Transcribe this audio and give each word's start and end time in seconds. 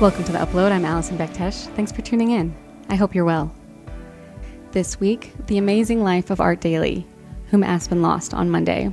Welcome 0.00 0.24
to 0.24 0.32
the 0.32 0.38
upload. 0.38 0.72
I'm 0.72 0.84
Allison 0.84 1.16
Bektesh. 1.16 1.72
Thanks 1.76 1.92
for 1.92 2.02
tuning 2.02 2.32
in. 2.32 2.52
I 2.88 2.96
hope 2.96 3.14
you're 3.14 3.24
well. 3.24 3.54
This 4.72 4.98
week, 4.98 5.32
the 5.46 5.56
amazing 5.56 6.02
life 6.02 6.30
of 6.30 6.40
Art 6.40 6.60
Daily, 6.60 7.06
whom 7.50 7.62
Aspen 7.62 8.02
lost 8.02 8.34
on 8.34 8.50
Monday. 8.50 8.92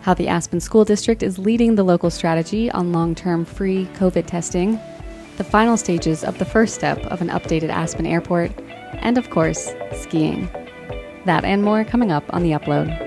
How 0.00 0.14
the 0.14 0.28
Aspen 0.28 0.60
School 0.60 0.86
District 0.86 1.22
is 1.22 1.38
leading 1.38 1.74
the 1.74 1.82
local 1.82 2.08
strategy 2.08 2.70
on 2.70 2.90
long 2.90 3.14
term 3.14 3.44
free 3.44 3.84
COVID 3.96 4.26
testing, 4.26 4.80
the 5.36 5.44
final 5.44 5.76
stages 5.76 6.24
of 6.24 6.38
the 6.38 6.46
first 6.46 6.74
step 6.74 6.98
of 7.06 7.20
an 7.20 7.28
updated 7.28 7.68
Aspen 7.68 8.06
airport, 8.06 8.50
and 8.94 9.18
of 9.18 9.28
course, 9.28 9.74
skiing. 9.92 10.48
That 11.26 11.44
and 11.44 11.62
more 11.62 11.84
coming 11.84 12.10
up 12.10 12.24
on 12.32 12.42
the 12.42 12.52
upload. 12.52 13.03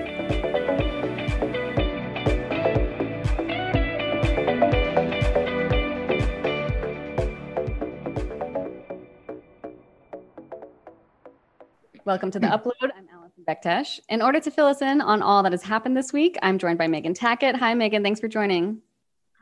Welcome 12.08 12.30
to 12.30 12.38
the 12.38 12.46
upload. 12.46 12.88
I'm 12.96 13.06
Allison 13.12 13.44
Bektesh. 13.46 14.00
In 14.08 14.22
order 14.22 14.40
to 14.40 14.50
fill 14.50 14.64
us 14.64 14.80
in 14.80 15.02
on 15.02 15.20
all 15.20 15.42
that 15.42 15.52
has 15.52 15.62
happened 15.62 15.94
this 15.94 16.10
week, 16.10 16.38
I'm 16.40 16.56
joined 16.56 16.78
by 16.78 16.88
Megan 16.88 17.12
Tackett. 17.12 17.54
Hi, 17.56 17.74
Megan. 17.74 18.02
Thanks 18.02 18.18
for 18.18 18.28
joining. 18.28 18.80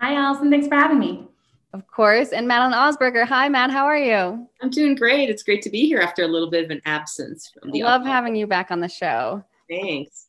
Hi, 0.01 0.17
Allison. 0.17 0.51
Thanks 0.51 0.67
for 0.67 0.75
having 0.75 0.99
me. 0.99 1.29
Of 1.73 1.87
course. 1.87 2.31
And 2.31 2.49
Madeleine 2.49 2.73
Osberger. 2.73 3.25
Hi, 3.25 3.49
Matt. 3.49 3.71
How 3.71 3.85
are 3.85 3.97
you? 3.97 4.49
I'm 4.61 4.71
doing 4.71 4.97
great. 4.97 5.31
It's 5.31 5.45
great 5.45 5.63
to 5.63 5.71
be 5.71 5.87
here 5.87 6.01
after 6.01 6.25
a 6.25 6.27
little 6.27 6.51
bit 6.51 6.65
of 6.65 6.73
an 6.73 6.83
absence 6.87 7.53
from 7.53 7.71
the 7.71 7.85
Love 7.85 8.03
upload. 8.03 8.07
having 8.07 8.35
you 8.35 8.49
back 8.49 8.73
on 8.73 8.81
the 8.81 8.89
show. 8.89 9.45
Thanks. 9.71 10.27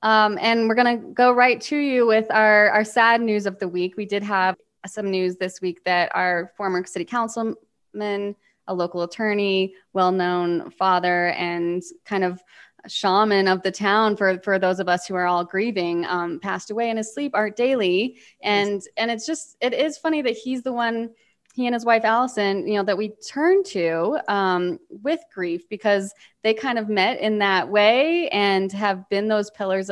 Um, 0.00 0.38
and 0.40 0.70
we're 0.70 0.76
going 0.76 0.98
to 0.98 1.06
go 1.08 1.32
right 1.32 1.60
to 1.60 1.76
you 1.76 2.06
with 2.06 2.30
our, 2.30 2.70
our 2.70 2.84
sad 2.84 3.20
news 3.20 3.44
of 3.44 3.58
the 3.58 3.68
week. 3.68 3.98
We 3.98 4.06
did 4.06 4.22
have 4.22 4.56
some 4.86 5.10
news 5.10 5.36
this 5.36 5.60
week 5.60 5.84
that 5.84 6.10
our 6.14 6.50
former 6.56 6.86
city 6.86 7.04
councilman 7.04 8.36
a 8.66 8.74
local 8.74 9.02
attorney, 9.02 9.74
well 9.92 10.12
known 10.12 10.70
father, 10.70 11.28
and 11.28 11.82
kind 12.04 12.24
of 12.24 12.42
shaman 12.86 13.48
of 13.48 13.62
the 13.62 13.70
town 13.70 14.16
for 14.16 14.38
for 14.40 14.58
those 14.58 14.80
of 14.80 14.88
us 14.88 15.06
who 15.06 15.14
are 15.14 15.26
all 15.26 15.44
grieving 15.44 16.04
um, 16.06 16.38
passed 16.40 16.70
away 16.70 16.90
in 16.90 16.96
his 16.96 17.12
sleep 17.12 17.32
art 17.34 17.56
Daily. 17.56 18.18
And 18.42 18.82
and 18.96 19.10
it's 19.10 19.26
just 19.26 19.56
it 19.60 19.72
is 19.72 19.98
funny 19.98 20.22
that 20.22 20.36
he's 20.36 20.62
the 20.62 20.72
one 20.72 21.10
he 21.54 21.66
and 21.66 21.74
his 21.74 21.84
wife 21.84 22.04
allison 22.04 22.66
you 22.66 22.74
know 22.74 22.82
that 22.82 22.98
we 22.98 23.10
turn 23.10 23.62
to 23.62 24.18
um, 24.28 24.78
with 24.88 25.20
grief 25.32 25.68
because 25.68 26.12
they 26.42 26.52
kind 26.52 26.78
of 26.78 26.88
met 26.88 27.20
in 27.20 27.38
that 27.38 27.68
way 27.68 28.28
and 28.30 28.72
have 28.72 29.08
been 29.08 29.28
those 29.28 29.50
pillars 29.50 29.90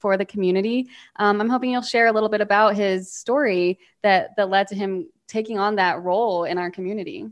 for 0.00 0.16
the 0.16 0.24
community. 0.24 0.88
Um, 1.16 1.40
i'm 1.40 1.48
hoping 1.48 1.70
you'll 1.70 1.82
share 1.82 2.08
a 2.08 2.12
little 2.12 2.28
bit 2.28 2.40
about 2.40 2.76
his 2.76 3.12
story 3.12 3.78
that 4.02 4.30
that 4.36 4.50
led 4.50 4.66
to 4.68 4.74
him 4.74 5.08
taking 5.28 5.58
on 5.58 5.76
that 5.76 6.02
role 6.02 6.44
in 6.44 6.58
our 6.58 6.70
community 6.70 7.26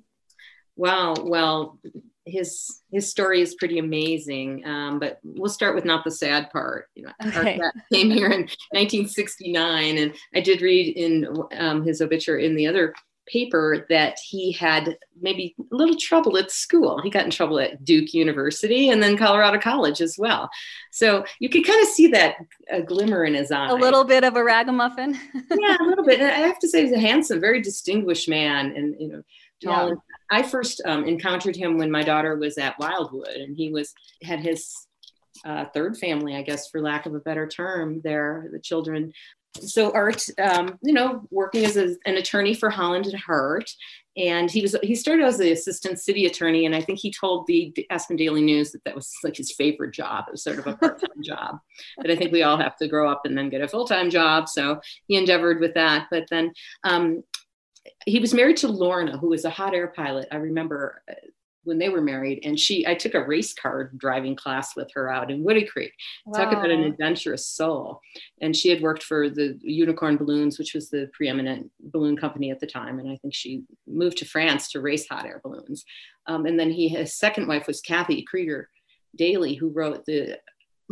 Wow. 0.77 1.15
Well, 1.21 1.79
his 2.27 2.81
his 2.91 3.11
story 3.11 3.41
is 3.41 3.55
pretty 3.55 3.79
amazing. 3.79 4.67
Um, 4.67 4.99
but 4.99 5.19
we'll 5.23 5.51
start 5.51 5.75
with 5.75 5.85
not 5.85 6.05
the 6.05 6.11
sad 6.11 6.51
part. 6.51 6.89
You 6.95 7.05
know, 7.05 7.13
okay. 7.27 7.61
came 7.93 8.11
here 8.11 8.27
in 8.27 8.43
1969, 8.73 9.99
and 9.99 10.15
I 10.35 10.41
did 10.41 10.63
read 10.63 10.97
in 10.97 11.29
um, 11.57 11.85
his 11.85 12.01
obituary 12.01 12.47
in 12.47 12.57
the 12.57 12.67
other 12.67 12.95
paper 13.27 13.87
that 13.89 14.19
he 14.19 14.53
had 14.53 14.99
maybe 15.21 15.55
a 15.59 15.75
little 15.75 15.97
trouble 15.97 16.37
at 16.37 16.51
school. 16.51 17.01
He 17.01 17.11
got 17.11 17.25
in 17.25 17.31
trouble 17.31 17.59
at 17.59 17.83
Duke 17.83 18.13
University 18.13 18.91
and 18.91 19.03
then 19.03 19.17
Colorado 19.17 19.59
College 19.59 20.03
as 20.03 20.17
well. 20.19 20.51
So 20.91 21.25
you 21.41 21.49
can 21.49 21.63
kind 21.63 21.81
of 21.81 21.89
see 21.89 22.09
that 22.09 22.37
a 22.71 22.83
glimmer 22.83 23.25
in 23.25 23.35
his 23.35 23.51
eye. 23.51 23.69
A 23.71 23.75
little 23.75 24.05
bit 24.05 24.25
of 24.25 24.37
a 24.37 24.45
ragamuffin. 24.45 25.19
yeah, 25.35 25.77
a 25.81 25.85
little 25.85 26.05
bit. 26.05 26.21
And 26.25 26.31
I 26.31 26.47
have 26.47 26.59
to 26.61 26.69
say, 26.69 26.83
he's 26.83 26.93
a 26.93 27.01
handsome, 27.01 27.41
very 27.41 27.61
distinguished 27.61 28.29
man, 28.29 28.75
and 28.77 28.95
you 29.01 29.09
know, 29.09 29.23
tall 29.63 29.89
yeah. 29.89 29.95
I 30.35 30.43
first 30.43 30.83
um, 30.85 31.05
encountered 31.05 31.55
him 31.55 31.79
when 31.79 31.93
my 31.93 32.03
daughter 32.03 32.37
was 32.37 32.59
at 32.59 32.77
Wildwood, 32.81 33.37
and 33.37 33.57
he 33.57 33.71
was 33.71 33.95
had 34.25 34.41
his 34.41 34.75
uh, 35.45 35.67
third 35.67 35.97
family, 35.97 36.35
I 36.35 36.43
guess, 36.43 36.69
for 36.71 36.81
lack 36.81 37.07
of 37.07 37.15
a 37.15 37.21
better 37.21 37.47
term. 37.47 38.01
There, 38.03 38.49
the 38.51 38.59
children. 38.59 39.13
So 39.61 39.93
Art, 39.93 40.27
um, 40.43 40.77
you 40.83 40.93
know, 40.93 41.23
working 41.31 41.65
as 41.65 41.77
a, 41.77 41.95
an 42.07 42.17
attorney 42.17 42.53
for 42.53 42.69
Holland 42.69 43.07
and 43.07 43.17
Hart, 43.17 43.71
and 44.17 44.51
he 44.51 44.61
was 44.61 44.75
he 44.83 44.97
started 44.97 45.25
as 45.25 45.39
the 45.39 45.53
assistant 45.53 46.01
city 46.01 46.27
attorney, 46.27 46.67
and 46.67 46.75
I 46.75 46.81
think 46.81 46.99
he 46.99 47.13
told 47.13 47.47
the 47.47 47.73
Aspen 47.91 48.17
Daily 48.17 48.43
News 48.43 48.73
that 48.73 48.83
that 48.87 48.97
was 48.97 49.13
like 49.23 49.37
his 49.37 49.53
favorite 49.53 49.95
job. 49.95 50.25
It 50.27 50.33
was 50.33 50.43
sort 50.43 50.59
of 50.59 50.67
a 50.67 50.77
part 50.77 50.99
time 50.99 51.23
job, 51.23 51.59
but 51.97 52.11
I 52.11 52.17
think 52.17 52.33
we 52.33 52.43
all 52.43 52.57
have 52.57 52.77
to 52.79 52.89
grow 52.89 53.09
up 53.09 53.23
and 53.25 53.39
then 53.39 53.51
get 53.51 53.61
a 53.61 53.69
full 53.69 53.87
time 53.87 54.11
job. 54.11 54.49
So 54.49 54.81
he 55.07 55.17
endeavored 55.17 55.61
with 55.61 55.75
that. 55.75 56.09
But 56.11 56.25
then 56.29 56.53
um, 56.83 57.23
he 58.07 58.19
was 58.19 58.35
married 58.35 58.57
to 58.59 58.69
Lorna, 58.69 59.19
who 59.19 59.29
was 59.29 59.45
a 59.45 59.51
hot 59.51 59.75
air 59.75 59.89
pilot. 59.89 60.29
I 60.31 60.37
remember 60.37 61.03
uh, 61.11 61.15
when 61.65 61.79
they 61.79 61.89
were 61.89 62.03
married, 62.03 62.41
and 62.45 62.59
she 62.61 62.87
I 62.87 62.95
took 62.95 63.15
a 63.15 63.25
race 63.25 63.55
car 63.55 63.91
driving 63.97 64.37
class 64.37 64.77
with 64.77 64.91
her 64.95 65.11
out 65.11 65.31
in 65.31 65.43
Woody 65.43 65.65
Creek. 65.65 65.93
Wow. 66.27 66.45
Talk 66.45 66.53
about 66.53 66.71
an 66.71 66.85
adventurous 66.85 67.47
soul. 67.49 68.01
And 68.41 68.55
she 68.55 68.69
had 68.69 68.83
worked 68.83 69.03
for 69.03 69.31
the 69.31 69.59
Unicorn 69.63 70.17
Balloons, 70.17 70.59
which 70.59 70.75
was 70.75 70.91
the 70.91 71.11
preeminent 71.13 71.71
balloon 71.81 72.17
company 72.17 72.51
at 72.51 72.61
the 72.61 72.67
time. 72.67 72.99
And 72.99 73.11
I 73.11 73.17
think 73.17 73.35
she 73.35 73.65
moved 73.87 74.19
to 74.19 74.27
France 74.27 74.71
to 74.73 74.81
race 74.81 75.09
hot 75.09 75.27
air 75.27 75.41
balloons. 75.43 75.85
Um, 76.27 76.47
and 76.47 76.59
then 76.59 76.71
he 76.71 76.89
his 76.89 77.15
second 77.15 77.49
wife 77.49 77.67
was 77.67 77.81
Kathy 77.81 78.23
Krieger 78.23 78.69
Daily, 79.17 79.55
who 79.55 79.69
wrote 79.69 80.05
the 80.05 80.39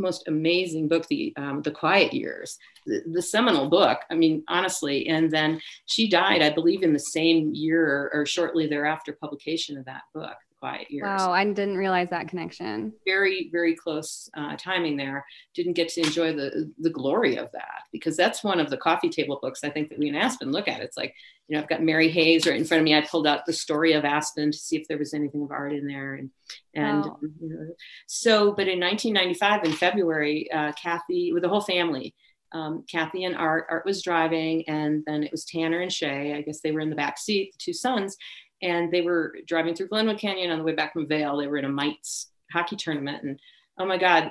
most 0.03 0.29
amazing 0.29 0.89
book, 0.89 1.07
the 1.09 1.33
um, 1.37 1.63
the 1.63 1.71
Quiet 1.71 2.13
Years, 2.13 2.59
the, 2.87 3.03
the, 3.13 3.23
seminal 3.23 3.69
book. 3.69 4.01
I 4.11 4.15
mean, 4.15 4.45
honestly. 4.49 5.09
And 5.09 5.31
then 5.31 5.61
she 5.87 6.09
died, 6.09 6.43
I 6.43 6.51
believe, 6.51 6.83
in 6.83 6.93
the 6.93 6.99
same 6.99 7.55
year 7.55 7.87
or, 7.87 8.21
or 8.21 8.27
shortly 8.27 8.67
thereafter 8.67 9.17
publication 9.19 9.79
of 9.79 9.87
that 9.87 10.03
book 10.15 10.37
quiet 10.63 10.89
years. 10.93 11.03
Wow, 11.05 11.33
I 11.33 11.45
didn't 11.45 11.77
realize 11.77 12.09
that 12.11 12.29
connection. 12.29 12.93
Very, 13.05 13.49
very 13.51 13.75
close 13.75 14.31
uh, 14.37 14.55
timing 14.57 14.97
there. 14.97 15.27
Didn't 15.57 15.73
get 15.73 15.89
to 15.91 16.03
enjoy 16.03 16.35
the 16.35 16.73
the 16.79 16.91
glory 16.91 17.37
of 17.37 17.51
that 17.51 17.83
because 17.91 18.17
that's 18.17 18.45
one 18.45 18.61
of 18.61 18.71
the 18.71 18.77
coffee 18.77 19.09
table 19.09 19.41
books 19.43 19.65
I 19.65 19.71
think 19.71 19.89
that 19.89 19.99
we 19.99 20.09
in 20.09 20.15
Aspen 20.15 20.53
look 20.53 20.69
at. 20.69 20.81
It's 20.81 20.97
like, 20.97 21.17
you 21.49 21.57
know, 21.57 21.63
I've 21.63 21.69
got 21.69 21.83
Mary 21.83 22.09
Hayes 22.11 22.47
right 22.47 22.57
in 22.57 22.65
front 22.65 22.79
of 22.79 22.85
me. 22.85 22.95
I 22.95 23.01
pulled 23.01 23.27
out 23.27 23.45
the 23.45 23.53
story 23.53 23.93
of 23.95 24.05
Aspen 24.05 24.53
to 24.53 24.57
see 24.59 24.77
if 24.77 24.87
there 24.87 24.99
was 24.99 25.15
anything 25.15 25.43
of 25.43 25.51
art 25.51 25.73
in 25.73 25.85
there, 25.85 26.15
and 26.15 26.31
and 26.77 27.07
wow. 27.07 27.19
you 27.21 27.49
know, 27.49 27.75
so. 28.07 28.53
But 28.53 28.69
in 28.69 28.79
1995, 28.79 29.65
in 29.65 29.73
February, 29.73 30.49
uh, 30.53 30.71
Kathy 30.81 31.33
with 31.33 31.43
the 31.43 31.49
whole 31.49 31.61
family. 31.61 32.15
Um, 32.55 32.85
Kathy 32.87 33.25
and 33.25 33.35
Art. 33.35 33.65
Art 33.71 33.87
was 33.87 34.03
driving, 34.03 34.69
and 34.69 35.03
then 35.07 35.23
it 35.23 35.33
was 35.33 35.47
Tanner 35.47 35.81
and 35.81 35.91
Shay. 35.91 36.35
I 36.35 36.43
guess 36.43 36.61
they 36.61 36.71
were 36.71 36.81
in 36.81 36.91
the 36.91 36.97
back 36.97 37.17
seat, 37.17 37.51
the 37.53 37.59
two 37.59 37.73
sons, 37.73 38.15
and 38.63 38.91
they 38.91 39.03
were 39.03 39.37
driving 39.47 39.75
through 39.75 39.89
Glenwood 39.89 40.19
Canyon 40.19 40.51
on 40.51 40.59
the 40.59 40.65
way 40.65 40.75
back 40.75 40.93
from 40.93 41.07
Vail. 41.07 41.37
They 41.37 41.47
were 41.47 41.59
in 41.59 41.65
a 41.65 41.69
mites 41.69 42.31
hockey 42.53 42.77
tournament, 42.77 43.23
and 43.23 43.41
oh 43.79 43.85
my 43.85 43.99
God, 43.99 44.31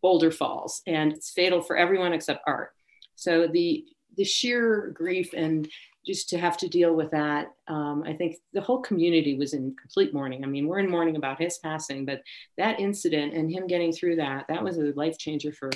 boulder 0.00 0.30
falls, 0.30 0.82
and 0.86 1.12
it's 1.12 1.30
fatal 1.30 1.62
for 1.62 1.76
everyone 1.76 2.12
except 2.12 2.44
Art. 2.46 2.70
So 3.16 3.46
the 3.46 3.84
the 4.16 4.24
sheer 4.24 4.92
grief 4.94 5.32
and 5.32 5.68
just 6.04 6.28
to 6.28 6.38
have 6.38 6.56
to 6.56 6.68
deal 6.68 6.94
with 6.94 7.10
that, 7.12 7.52
um, 7.68 8.02
I 8.04 8.12
think 8.12 8.36
the 8.52 8.60
whole 8.60 8.80
community 8.80 9.36
was 9.36 9.54
in 9.54 9.74
complete 9.80 10.12
mourning. 10.12 10.42
I 10.42 10.48
mean, 10.48 10.66
we're 10.66 10.80
in 10.80 10.90
mourning 10.90 11.16
about 11.16 11.40
his 11.40 11.58
passing, 11.58 12.04
but 12.04 12.22
that 12.58 12.80
incident 12.80 13.34
and 13.34 13.50
him 13.50 13.68
getting 13.68 13.92
through 13.92 14.16
that, 14.16 14.46
that 14.48 14.64
was 14.64 14.78
a 14.78 14.92
life 14.96 15.16
changer 15.16 15.52
for 15.52 15.70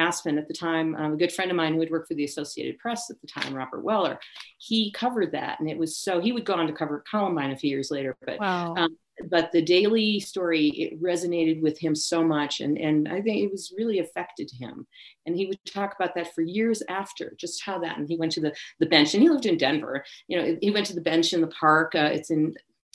Aspen 0.00 0.38
at 0.38 0.48
the 0.48 0.54
time, 0.54 0.96
um, 0.96 1.12
a 1.12 1.16
good 1.16 1.32
friend 1.32 1.50
of 1.50 1.56
mine 1.56 1.74
who 1.74 1.80
had 1.80 1.90
worked 1.90 2.08
for 2.08 2.14
the 2.14 2.24
Associated 2.24 2.78
Press 2.78 3.10
at 3.10 3.20
the 3.20 3.26
time, 3.26 3.54
Robert 3.54 3.84
Weller, 3.84 4.18
he 4.58 4.90
covered 4.92 5.32
that. 5.32 5.60
And 5.60 5.68
it 5.68 5.78
was 5.78 5.96
so, 5.96 6.20
he 6.20 6.32
would 6.32 6.44
go 6.44 6.54
on 6.54 6.66
to 6.66 6.72
cover 6.72 7.04
Columbine 7.08 7.52
a 7.52 7.56
few 7.56 7.70
years 7.70 7.90
later. 7.90 8.16
But, 8.26 8.40
wow. 8.40 8.74
um, 8.76 8.96
but 9.28 9.52
the 9.52 9.62
daily 9.62 10.18
story, 10.18 10.68
it 10.68 11.02
resonated 11.02 11.60
with 11.60 11.78
him 11.78 11.94
so 11.94 12.24
much. 12.24 12.60
And, 12.60 12.78
and 12.78 13.06
I 13.08 13.20
think 13.20 13.38
it 13.38 13.52
was 13.52 13.74
really 13.76 13.98
affected 13.98 14.50
him. 14.58 14.86
And 15.26 15.36
he 15.36 15.46
would 15.46 15.58
talk 15.66 15.94
about 15.94 16.14
that 16.14 16.34
for 16.34 16.42
years 16.42 16.82
after, 16.88 17.34
just 17.38 17.62
how 17.62 17.78
that, 17.80 17.98
and 17.98 18.08
he 18.08 18.16
went 18.16 18.32
to 18.32 18.40
the, 18.40 18.54
the 18.78 18.86
bench 18.86 19.14
and 19.14 19.22
he 19.22 19.28
lived 19.28 19.46
in 19.46 19.58
Denver. 19.58 20.04
You 20.26 20.38
know, 20.38 20.58
he 20.62 20.70
went 20.70 20.86
to 20.86 20.94
the 20.94 21.00
bench 21.00 21.32
in 21.34 21.42
the 21.42 21.48
park. 21.48 21.94
Uh, 21.94 22.10
it's 22.12 22.30
in 22.30 22.54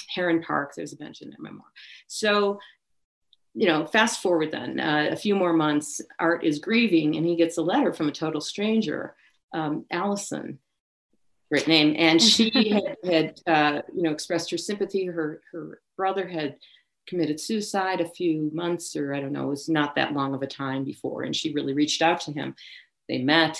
Herron 0.09 0.41
Park. 0.41 0.73
There's 0.75 0.93
a 0.93 0.97
bench 0.97 1.21
in 1.21 1.29
there, 1.29 1.37
memoir. 1.39 1.67
So 2.07 2.59
you 3.55 3.67
know, 3.67 3.85
fast 3.85 4.21
forward 4.21 4.51
then 4.51 4.79
uh, 4.79 5.07
a 5.11 5.15
few 5.15 5.33
more 5.33 5.53
months, 5.53 6.01
Art 6.19 6.43
is 6.43 6.59
grieving 6.59 7.15
and 7.15 7.25
he 7.25 7.37
gets 7.37 7.57
a 7.57 7.61
letter 7.61 7.93
from 7.93 8.09
a 8.09 8.11
total 8.11 8.41
stranger, 8.41 9.15
um, 9.53 9.85
Allison, 9.89 10.59
great 11.49 11.67
name. 11.67 11.95
And 11.97 12.21
she 12.21 12.49
had, 12.69 12.97
had 13.09 13.41
uh, 13.47 13.81
you 13.95 14.03
know, 14.03 14.11
expressed 14.11 14.51
her 14.51 14.57
sympathy. 14.57 15.05
Her, 15.05 15.41
her 15.53 15.79
brother 15.95 16.27
had 16.27 16.57
committed 17.07 17.39
suicide 17.39 18.01
a 18.01 18.09
few 18.09 18.51
months 18.53 18.93
or 18.95 19.13
I 19.13 19.21
don't 19.21 19.31
know, 19.31 19.45
it 19.45 19.51
was 19.51 19.69
not 19.69 19.95
that 19.95 20.13
long 20.13 20.33
of 20.33 20.41
a 20.41 20.47
time 20.47 20.83
before. 20.83 21.23
And 21.23 21.35
she 21.35 21.53
really 21.53 21.73
reached 21.73 22.01
out 22.01 22.19
to 22.21 22.33
him. 22.33 22.55
They 23.07 23.19
met, 23.19 23.57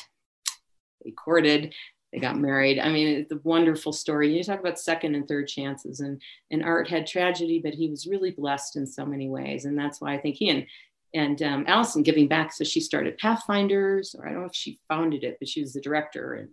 they 1.06 1.12
courted, 1.12 1.74
they 2.15 2.21
got 2.21 2.39
married. 2.39 2.79
I 2.79 2.89
mean, 2.89 3.09
it's 3.09 3.31
a 3.33 3.39
wonderful 3.44 3.91
story. 3.91 4.33
You 4.33 4.41
talk 4.41 4.62
about 4.62 4.79
second 4.79 5.15
and 5.15 5.27
third 5.27 5.50
chances, 5.50 6.00
and 6.00 6.21
and 6.50 6.63
Art 6.63 6.89
had 6.89 7.06
tragedy, 7.06 7.59
but 7.62 7.73
he 7.73 7.89
was 7.89 8.07
really 8.07 8.31
blessed 8.31 8.77
in 8.77 8.88
so 8.88 9.06
many 9.06 9.27
ways, 9.27 9.65
and 9.65 9.77
that's 9.77 10.00
why 10.00 10.13
I 10.13 10.17
think 10.17 10.38
he 10.38 10.50
and 10.50 10.65
and 11.13 11.41
um, 11.44 11.65
Allison 11.67 12.03
giving 12.03 12.29
back. 12.29 12.53
So 12.53 12.63
she 12.63 12.79
started 12.79 13.17
Pathfinders, 13.17 14.15
or 14.17 14.25
I 14.25 14.31
don't 14.31 14.41
know 14.41 14.47
if 14.47 14.56
she 14.56 14.79
founded 14.88 15.25
it, 15.25 15.35
but 15.39 15.50
she 15.50 15.59
was 15.59 15.73
the 15.73 15.81
director 15.81 16.35
and 16.35 16.50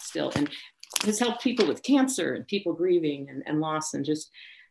still. 0.00 0.32
And 0.34 0.48
has 1.04 1.18
helped 1.18 1.42
people 1.42 1.66
with 1.66 1.82
cancer 1.82 2.34
and 2.34 2.46
people 2.46 2.72
grieving 2.72 3.28
and, 3.28 3.42
and 3.46 3.60
loss 3.60 3.94
and 3.94 4.04
just 4.04 4.30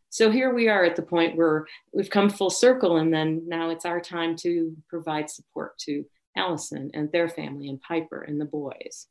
so 0.09 0.29
here 0.29 0.53
we 0.53 0.69
are 0.69 0.85
at 0.85 0.95
the 0.95 1.01
point 1.01 1.35
where 1.35 1.65
we've 1.93 2.11
come 2.11 2.29
full 2.29 2.51
circle 2.51 2.97
and 2.97 3.11
then 3.11 3.41
now 3.47 3.69
it's 3.69 3.85
our 3.85 3.99
time 3.99 4.35
to 4.35 4.77
provide 4.88 5.31
support 5.31 5.77
to 5.79 6.05
allison 6.38 6.91
and 6.93 7.11
their 7.11 7.27
family 7.27 7.69
and 7.69 7.81
piper 7.81 8.21
and 8.21 8.39
the 8.39 8.45
boys 8.45 9.07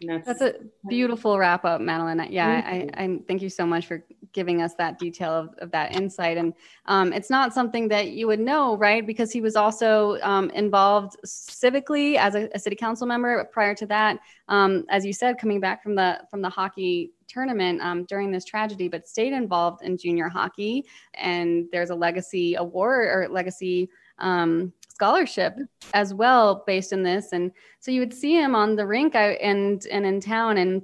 that's, 0.00 0.26
that's, 0.26 0.40
a 0.40 0.54
beautiful 0.88 1.38
wrap 1.38 1.64
up, 1.64 1.80
Madeleine. 1.80 2.26
Yeah, 2.30 2.62
I, 2.64 2.88
I, 2.94 3.18
thank 3.26 3.42
you 3.42 3.48
so 3.48 3.66
much 3.66 3.86
for 3.86 4.04
giving 4.32 4.62
us 4.62 4.74
that 4.74 4.98
detail 4.98 5.32
of, 5.32 5.54
of 5.58 5.70
that 5.72 5.96
insight. 5.96 6.36
And 6.36 6.54
um, 6.86 7.12
it's 7.12 7.30
not 7.30 7.52
something 7.52 7.88
that 7.88 8.10
you 8.10 8.26
would 8.26 8.40
know, 8.40 8.76
right? 8.76 9.06
Because 9.06 9.32
he 9.32 9.40
was 9.40 9.56
also 9.56 10.18
um, 10.22 10.50
involved 10.50 11.16
civically 11.26 12.16
as 12.16 12.34
a, 12.34 12.48
a, 12.54 12.58
city 12.58 12.76
council 12.76 13.06
member 13.06 13.44
prior 13.52 13.74
to 13.74 13.86
that. 13.86 14.18
Um, 14.48 14.84
as 14.88 15.04
you 15.04 15.12
said, 15.12 15.38
coming 15.38 15.60
back 15.60 15.82
from 15.82 15.94
the 15.94 16.20
from 16.30 16.42
the 16.42 16.50
hockey 16.50 17.12
tournament 17.26 17.80
um, 17.82 18.04
during 18.04 18.30
this 18.30 18.44
tragedy, 18.44 18.88
but 18.88 19.08
stayed 19.08 19.32
involved 19.32 19.82
in 19.82 19.96
junior 19.96 20.28
hockey. 20.28 20.84
And 21.14 21.66
there's 21.72 21.90
a 21.90 21.94
legacy 21.94 22.54
award 22.54 23.08
or 23.08 23.28
legacy 23.30 23.90
um, 24.18 24.72
scholarship 24.98 25.56
as 25.94 26.12
well 26.12 26.64
based 26.66 26.92
in 26.92 27.04
this. 27.04 27.32
And 27.32 27.52
so 27.78 27.92
you 27.92 28.00
would 28.00 28.12
see 28.12 28.34
him 28.34 28.56
on 28.56 28.74
the 28.74 28.84
rink 28.84 29.14
and 29.14 29.86
and 29.86 30.04
in 30.04 30.20
town 30.20 30.58
and 30.58 30.82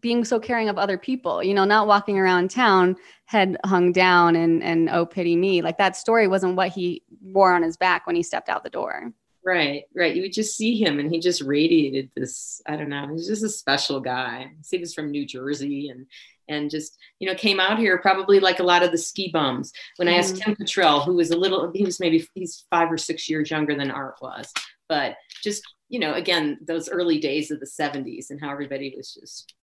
being 0.00 0.24
so 0.24 0.40
caring 0.40 0.70
of 0.70 0.78
other 0.78 0.96
people, 0.96 1.42
you 1.42 1.52
know, 1.52 1.66
not 1.66 1.86
walking 1.86 2.18
around 2.18 2.50
town 2.50 2.96
head 3.26 3.58
hung 3.66 3.92
down 3.92 4.36
and 4.36 4.62
and 4.62 4.88
oh 4.88 5.04
pity 5.04 5.36
me. 5.36 5.60
Like 5.60 5.76
that 5.76 5.98
story 5.98 6.26
wasn't 6.28 6.56
what 6.56 6.70
he 6.70 7.02
wore 7.22 7.54
on 7.54 7.62
his 7.62 7.76
back 7.76 8.06
when 8.06 8.16
he 8.16 8.22
stepped 8.22 8.48
out 8.48 8.64
the 8.64 8.70
door. 8.70 9.12
Right, 9.44 9.82
right. 9.94 10.16
You 10.16 10.22
would 10.22 10.32
just 10.32 10.56
see 10.56 10.82
him 10.82 10.98
and 10.98 11.10
he 11.10 11.20
just 11.20 11.42
radiated 11.42 12.10
this, 12.16 12.62
I 12.66 12.76
don't 12.76 12.88
know, 12.88 13.08
he's 13.12 13.28
just 13.28 13.44
a 13.44 13.50
special 13.50 14.00
guy. 14.00 14.50
He 14.70 14.78
was 14.78 14.94
from 14.94 15.10
New 15.10 15.26
Jersey 15.26 15.90
and 15.90 16.06
and 16.48 16.70
just 16.70 16.98
you 17.18 17.28
know 17.28 17.34
came 17.34 17.60
out 17.60 17.78
here 17.78 17.98
probably 17.98 18.40
like 18.40 18.60
a 18.60 18.64
lot 18.64 18.82
of 18.82 18.90
the 18.90 18.98
ski 18.98 19.30
bums. 19.32 19.72
When 19.96 20.08
i 20.08 20.14
asked 20.14 20.36
mm-hmm. 20.36 20.52
tim 20.52 20.56
Cottrell, 20.56 21.00
who 21.00 21.14
was 21.14 21.30
a 21.30 21.36
little 21.36 21.70
he 21.72 21.84
was 21.84 22.00
maybe 22.00 22.26
he's 22.34 22.64
five 22.70 22.90
or 22.90 22.98
six 22.98 23.28
years 23.28 23.50
younger 23.50 23.76
than 23.76 23.90
art 23.90 24.16
was. 24.20 24.52
But 24.88 25.16
just 25.42 25.62
you 25.88 25.98
know 25.98 26.14
again 26.14 26.58
those 26.62 26.88
early 26.88 27.18
days 27.18 27.50
of 27.50 27.60
the 27.60 27.66
70s 27.66 28.30
and 28.30 28.40
how 28.40 28.50
everybody 28.50 28.94
was 28.96 29.14
just 29.14 29.54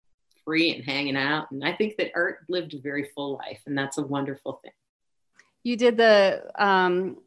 free 0.46 0.74
and 0.74 0.84
hanging 0.84 1.18
out. 1.18 1.52
And 1.52 1.64
i 1.64 1.74
think 1.74 1.98
that 1.98 2.12
art 2.16 2.40
lived 2.50 2.74
a 2.74 2.80
very 2.80 3.10
full 3.16 3.34
life 3.34 3.62
and 3.66 3.78
that's 3.78 3.98
a 3.98 4.06
wonderful 4.06 4.60
thing. 4.64 4.74
You 5.64 5.78
did 5.78 5.98
the 5.98 6.44
um 6.58 7.18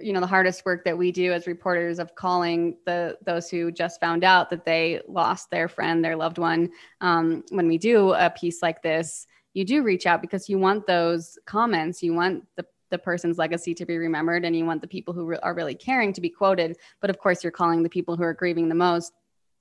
you 0.00 0.12
know 0.12 0.20
the 0.20 0.26
hardest 0.26 0.64
work 0.64 0.84
that 0.84 0.98
we 0.98 1.10
do 1.12 1.32
as 1.32 1.46
reporters 1.46 1.98
of 1.98 2.14
calling 2.14 2.76
the 2.86 3.16
those 3.24 3.48
who 3.48 3.70
just 3.70 4.00
found 4.00 4.24
out 4.24 4.50
that 4.50 4.64
they 4.64 5.00
lost 5.08 5.50
their 5.50 5.68
friend 5.68 6.04
their 6.04 6.16
loved 6.16 6.38
one 6.38 6.68
um, 7.00 7.42
when 7.50 7.68
we 7.68 7.78
do 7.78 8.12
a 8.12 8.28
piece 8.30 8.62
like 8.62 8.82
this 8.82 9.26
you 9.56 9.64
do 9.64 9.82
reach 9.82 10.04
out 10.04 10.20
because 10.20 10.50
you 10.50 10.58
want 10.58 10.86
those 10.86 11.38
comments. 11.46 12.02
You 12.02 12.12
want 12.12 12.44
the 12.56 12.66
the 12.90 12.98
person's 12.98 13.38
legacy 13.38 13.74
to 13.74 13.86
be 13.86 13.96
remembered 13.96 14.44
and 14.44 14.54
you 14.54 14.64
want 14.64 14.80
the 14.80 14.86
people 14.86 15.12
who 15.12 15.24
re- 15.24 15.38
are 15.42 15.54
really 15.54 15.74
caring 15.74 16.12
to 16.12 16.20
be 16.20 16.28
quoted. 16.28 16.76
But 17.00 17.10
of 17.10 17.18
course 17.18 17.42
you're 17.42 17.50
calling 17.50 17.82
the 17.82 17.88
people 17.88 18.16
who 18.16 18.22
are 18.22 18.34
grieving 18.34 18.68
the 18.68 18.76
most. 18.76 19.12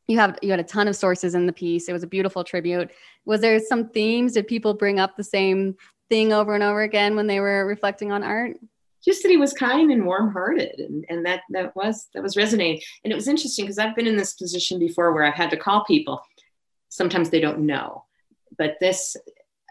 You 0.07 0.19
have 0.19 0.37
you 0.41 0.51
had 0.51 0.59
a 0.59 0.63
ton 0.63 0.89
of 0.89 0.97
sources 0.97 1.33
in 1.33 1.45
the 1.45 1.53
piece. 1.53 1.87
It 1.87 1.93
was 1.93 2.03
a 2.03 2.07
beautiful 2.07 2.43
tribute. 2.43 2.91
Was 3.23 3.39
there 3.39 3.57
some 3.61 3.87
themes? 3.87 4.33
Did 4.33 4.47
people 4.47 4.73
bring 4.73 4.99
up 4.99 5.15
the 5.15 5.23
same 5.23 5.75
thing 6.09 6.33
over 6.33 6.53
and 6.53 6.63
over 6.63 6.81
again 6.81 7.15
when 7.15 7.27
they 7.27 7.39
were 7.39 7.65
reflecting 7.65 8.11
on 8.11 8.21
art 8.21 8.57
just 9.05 9.21
that 9.21 9.29
he 9.29 9.37
was 9.37 9.53
kind 9.53 9.91
and 9.91 10.05
warm-hearted 10.05 10.79
and, 10.79 11.05
and 11.09 11.25
that 11.25 11.41
that 11.51 11.75
was 11.75 12.07
that 12.13 12.23
was 12.23 12.35
resonating. 12.35 12.81
And 13.03 13.13
it 13.13 13.15
was 13.15 13.27
interesting 13.27 13.65
because 13.65 13.79
i've 13.79 13.95
been 13.95 14.07
in 14.07 14.17
this 14.17 14.33
position 14.33 14.79
before 14.79 15.13
where 15.13 15.23
i've 15.23 15.33
had 15.33 15.51
to 15.51 15.57
call 15.57 15.85
people. 15.85 16.21
Sometimes 16.89 17.29
they 17.29 17.39
don't 17.39 17.59
know 17.59 18.05
but 18.57 18.77
this 18.79 19.15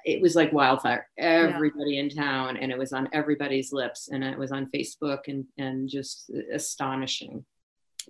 it 0.04 0.20
was 0.20 0.36
like 0.36 0.52
wildfire. 0.52 1.08
Everybody 1.16 1.94
yeah. 1.94 2.02
in 2.02 2.10
town 2.10 2.58
and 2.58 2.70
it 2.70 2.78
was 2.78 2.92
on 2.92 3.08
everybody's 3.12 3.72
lips 3.72 4.08
and 4.08 4.22
it 4.22 4.38
was 4.38 4.52
on 4.52 4.70
facebook 4.74 5.28
and 5.28 5.46
and 5.58 5.88
just 5.88 6.30
astonishing. 6.52 7.44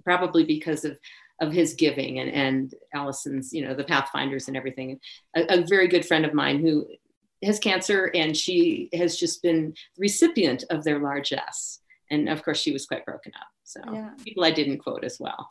Probably 0.02 0.44
because 0.44 0.84
of 0.84 0.98
of 1.40 1.52
his 1.52 1.74
giving 1.74 2.20
and 2.20 2.30
and 2.30 2.74
allison's 2.94 3.52
you 3.52 3.66
know 3.66 3.74
the 3.74 3.84
pathfinders 3.84 4.48
and 4.48 4.56
everything. 4.56 4.98
A, 5.36 5.60
a 5.60 5.66
very 5.66 5.88
good 5.88 6.04
friend 6.04 6.24
of 6.24 6.34
mine 6.34 6.60
who 6.60 6.86
has 7.44 7.58
cancer 7.58 8.10
and 8.14 8.36
she 8.36 8.88
has 8.94 9.16
just 9.16 9.42
been 9.42 9.74
the 9.96 10.00
recipient 10.00 10.64
of 10.70 10.84
their 10.84 10.98
largesse. 10.98 11.80
And 12.10 12.28
of 12.28 12.42
course, 12.42 12.60
she 12.60 12.72
was 12.72 12.86
quite 12.86 13.04
broken 13.04 13.32
up. 13.40 13.48
So 13.64 13.80
yeah. 13.92 14.10
people 14.22 14.44
I 14.44 14.50
didn't 14.50 14.78
quote 14.78 15.04
as 15.04 15.18
well. 15.18 15.48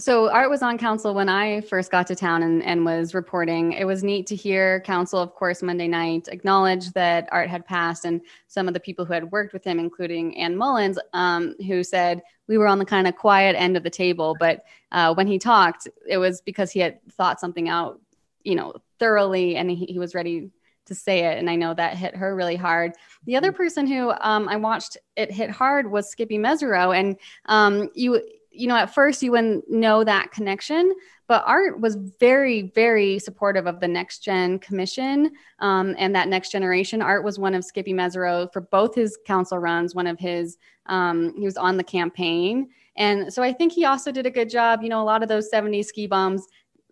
So 0.00 0.30
Art 0.30 0.48
was 0.48 0.62
on 0.62 0.78
council 0.78 1.14
when 1.14 1.28
I 1.28 1.60
first 1.60 1.90
got 1.90 2.06
to 2.06 2.16
town 2.16 2.42
and, 2.42 2.62
and 2.64 2.84
was 2.84 3.14
reporting. 3.14 3.72
It 3.72 3.84
was 3.84 4.02
neat 4.02 4.26
to 4.28 4.34
hear 4.34 4.80
council, 4.80 5.20
of 5.20 5.34
course, 5.34 5.62
Monday 5.62 5.86
night 5.86 6.28
acknowledge 6.28 6.90
that 6.92 7.28
Art 7.30 7.50
had 7.50 7.66
passed 7.66 8.06
and 8.06 8.22
some 8.48 8.66
of 8.66 8.74
the 8.74 8.80
people 8.80 9.04
who 9.04 9.12
had 9.12 9.30
worked 9.30 9.52
with 9.52 9.62
him, 9.62 9.78
including 9.78 10.36
Ann 10.38 10.56
Mullins, 10.56 10.98
um, 11.12 11.54
who 11.66 11.84
said 11.84 12.22
we 12.48 12.56
were 12.56 12.66
on 12.66 12.78
the 12.78 12.86
kind 12.86 13.06
of 13.06 13.16
quiet 13.16 13.54
end 13.54 13.76
of 13.76 13.82
the 13.82 13.90
table. 13.90 14.34
But 14.40 14.64
uh, 14.92 15.14
when 15.14 15.26
he 15.26 15.38
talked, 15.38 15.86
it 16.08 16.16
was 16.16 16.40
because 16.40 16.72
he 16.72 16.80
had 16.80 16.98
thought 17.12 17.38
something 17.38 17.68
out, 17.68 18.00
you 18.44 18.54
know, 18.54 18.74
thoroughly 18.98 19.56
and 19.56 19.70
he, 19.70 19.86
he 19.86 19.98
was 19.98 20.14
ready 20.14 20.50
to 20.86 20.94
say 20.94 21.20
it. 21.26 21.38
And 21.38 21.48
I 21.48 21.56
know 21.56 21.74
that 21.74 21.96
hit 21.96 22.16
her 22.16 22.34
really 22.34 22.56
hard. 22.56 22.92
The 23.24 23.36
other 23.36 23.52
mm. 23.52 23.56
person 23.56 23.86
who 23.86 24.12
um, 24.20 24.48
I 24.48 24.56
watched 24.56 24.96
it 25.16 25.30
hit 25.30 25.50
hard 25.50 25.90
was 25.90 26.10
Skippy 26.10 26.38
Mesirow. 26.38 26.96
And 26.96 27.16
um, 27.46 27.88
you, 27.94 28.20
you 28.50 28.66
know, 28.66 28.76
at 28.76 28.94
first 28.94 29.22
you 29.22 29.30
wouldn't 29.30 29.70
know 29.70 30.04
that 30.04 30.30
connection, 30.30 30.92
but 31.26 31.44
Art 31.46 31.80
was 31.80 31.96
very, 32.20 32.72
very 32.74 33.18
supportive 33.18 33.66
of 33.66 33.80
the 33.80 33.88
Next 33.88 34.18
Gen 34.18 34.58
Commission 34.58 35.30
um, 35.60 35.94
and 35.98 36.14
that 36.14 36.28
next 36.28 36.50
generation. 36.50 37.00
Art 37.00 37.24
was 37.24 37.38
one 37.38 37.54
of 37.54 37.64
Skippy 37.64 37.94
Mesirow 37.94 38.52
for 38.52 38.60
both 38.60 38.94
his 38.94 39.18
council 39.24 39.58
runs, 39.58 39.94
one 39.94 40.06
of 40.06 40.18
his, 40.18 40.58
um, 40.86 41.32
he 41.38 41.44
was 41.44 41.56
on 41.56 41.76
the 41.76 41.84
campaign. 41.84 42.68
And 42.96 43.32
so 43.32 43.42
I 43.42 43.52
think 43.52 43.72
he 43.72 43.86
also 43.86 44.12
did 44.12 44.26
a 44.26 44.30
good 44.30 44.50
job. 44.50 44.82
You 44.82 44.90
know, 44.90 45.00
a 45.00 45.04
lot 45.04 45.22
of 45.22 45.28
those 45.28 45.50
70s 45.50 45.86
ski 45.86 46.06
bums, 46.06 46.46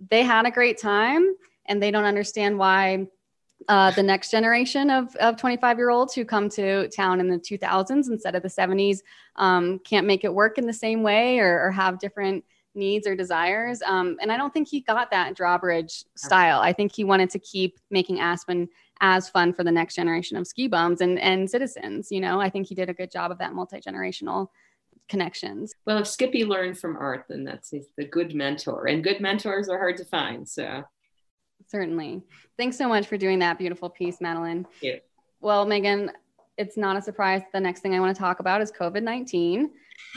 they 0.08 0.22
had 0.22 0.46
a 0.46 0.50
great 0.50 0.78
time 0.78 1.34
and 1.66 1.82
they 1.82 1.90
don't 1.90 2.04
understand 2.04 2.58
why 2.58 3.06
uh, 3.68 3.90
the 3.90 4.02
next 4.02 4.30
generation 4.30 4.90
of, 4.90 5.14
of 5.16 5.36
25 5.36 5.78
year 5.78 5.90
olds 5.90 6.14
who 6.14 6.24
come 6.24 6.48
to 6.48 6.88
town 6.88 7.20
in 7.20 7.28
the 7.28 7.36
2000s 7.36 8.08
instead 8.08 8.34
of 8.34 8.42
the 8.42 8.48
70s 8.48 9.00
um, 9.36 9.78
can't 9.80 10.06
make 10.06 10.24
it 10.24 10.32
work 10.32 10.58
in 10.58 10.66
the 10.66 10.72
same 10.72 11.02
way 11.02 11.38
or, 11.38 11.66
or 11.66 11.70
have 11.70 11.98
different 11.98 12.44
needs 12.74 13.06
or 13.06 13.14
desires. 13.14 13.82
Um, 13.84 14.16
and 14.20 14.30
I 14.30 14.36
don't 14.36 14.52
think 14.52 14.68
he 14.68 14.80
got 14.80 15.10
that 15.10 15.34
drawbridge 15.34 16.04
style. 16.16 16.60
I 16.60 16.72
think 16.72 16.94
he 16.94 17.04
wanted 17.04 17.30
to 17.30 17.38
keep 17.38 17.78
making 17.90 18.20
Aspen 18.20 18.68
as 19.00 19.28
fun 19.28 19.52
for 19.52 19.64
the 19.64 19.72
next 19.72 19.96
generation 19.96 20.36
of 20.36 20.46
ski 20.46 20.68
bums 20.68 21.00
and, 21.00 21.18
and 21.18 21.50
citizens. 21.50 22.10
You 22.10 22.20
know, 22.20 22.40
I 22.40 22.48
think 22.48 22.68
he 22.68 22.74
did 22.74 22.88
a 22.88 22.94
good 22.94 23.10
job 23.10 23.30
of 23.30 23.38
that 23.38 23.54
multi 23.54 23.80
generational 23.80 24.48
connections. 25.10 25.74
Well, 25.84 25.98
if 25.98 26.06
Skippy 26.06 26.46
learned 26.46 26.78
from 26.78 26.96
Art, 26.96 27.26
then 27.28 27.44
that's 27.44 27.74
the 27.98 28.04
good 28.06 28.34
mentor, 28.34 28.86
and 28.86 29.04
good 29.04 29.20
mentors 29.20 29.68
are 29.68 29.78
hard 29.78 29.98
to 29.98 30.04
find. 30.06 30.48
So 30.48 30.84
Certainly. 31.68 32.22
Thanks 32.56 32.76
so 32.76 32.88
much 32.88 33.06
for 33.06 33.16
doing 33.16 33.38
that 33.40 33.58
beautiful 33.58 33.88
piece, 33.88 34.20
Madeleine. 34.20 34.66
You. 34.80 34.98
Well, 35.40 35.66
Megan, 35.66 36.10
it's 36.58 36.76
not 36.76 36.96
a 36.96 37.02
surprise. 37.02 37.42
The 37.52 37.60
next 37.60 37.80
thing 37.80 37.94
I 37.94 38.00
want 38.00 38.14
to 38.14 38.20
talk 38.20 38.40
about 38.40 38.60
is 38.60 38.72
COVID 38.72 39.02
19. 39.02 39.70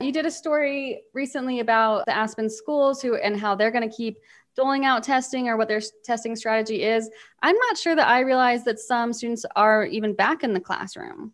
you 0.00 0.12
did 0.12 0.26
a 0.26 0.30
story 0.30 1.02
recently 1.12 1.60
about 1.60 2.06
the 2.06 2.16
Aspen 2.16 2.50
schools 2.50 3.00
who 3.00 3.16
and 3.16 3.38
how 3.38 3.54
they're 3.54 3.70
going 3.70 3.88
to 3.88 3.96
keep 3.96 4.18
doling 4.56 4.84
out 4.84 5.02
testing 5.02 5.48
or 5.48 5.56
what 5.56 5.68
their 5.68 5.80
testing 6.04 6.34
strategy 6.34 6.82
is. 6.82 7.08
I'm 7.42 7.56
not 7.56 7.78
sure 7.78 7.94
that 7.94 8.08
I 8.08 8.20
realized 8.20 8.64
that 8.64 8.78
some 8.78 9.12
students 9.12 9.44
are 9.56 9.84
even 9.84 10.14
back 10.14 10.42
in 10.42 10.54
the 10.54 10.60
classroom. 10.60 11.32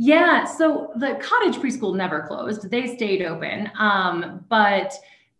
Yeah, 0.00 0.44
so 0.44 0.92
the 0.94 1.16
cottage 1.20 1.56
preschool 1.56 1.96
never 1.96 2.22
closed; 2.22 2.70
they 2.70 2.86
stayed 2.94 3.20
open, 3.20 3.68
um, 3.78 4.44
but 4.48 4.94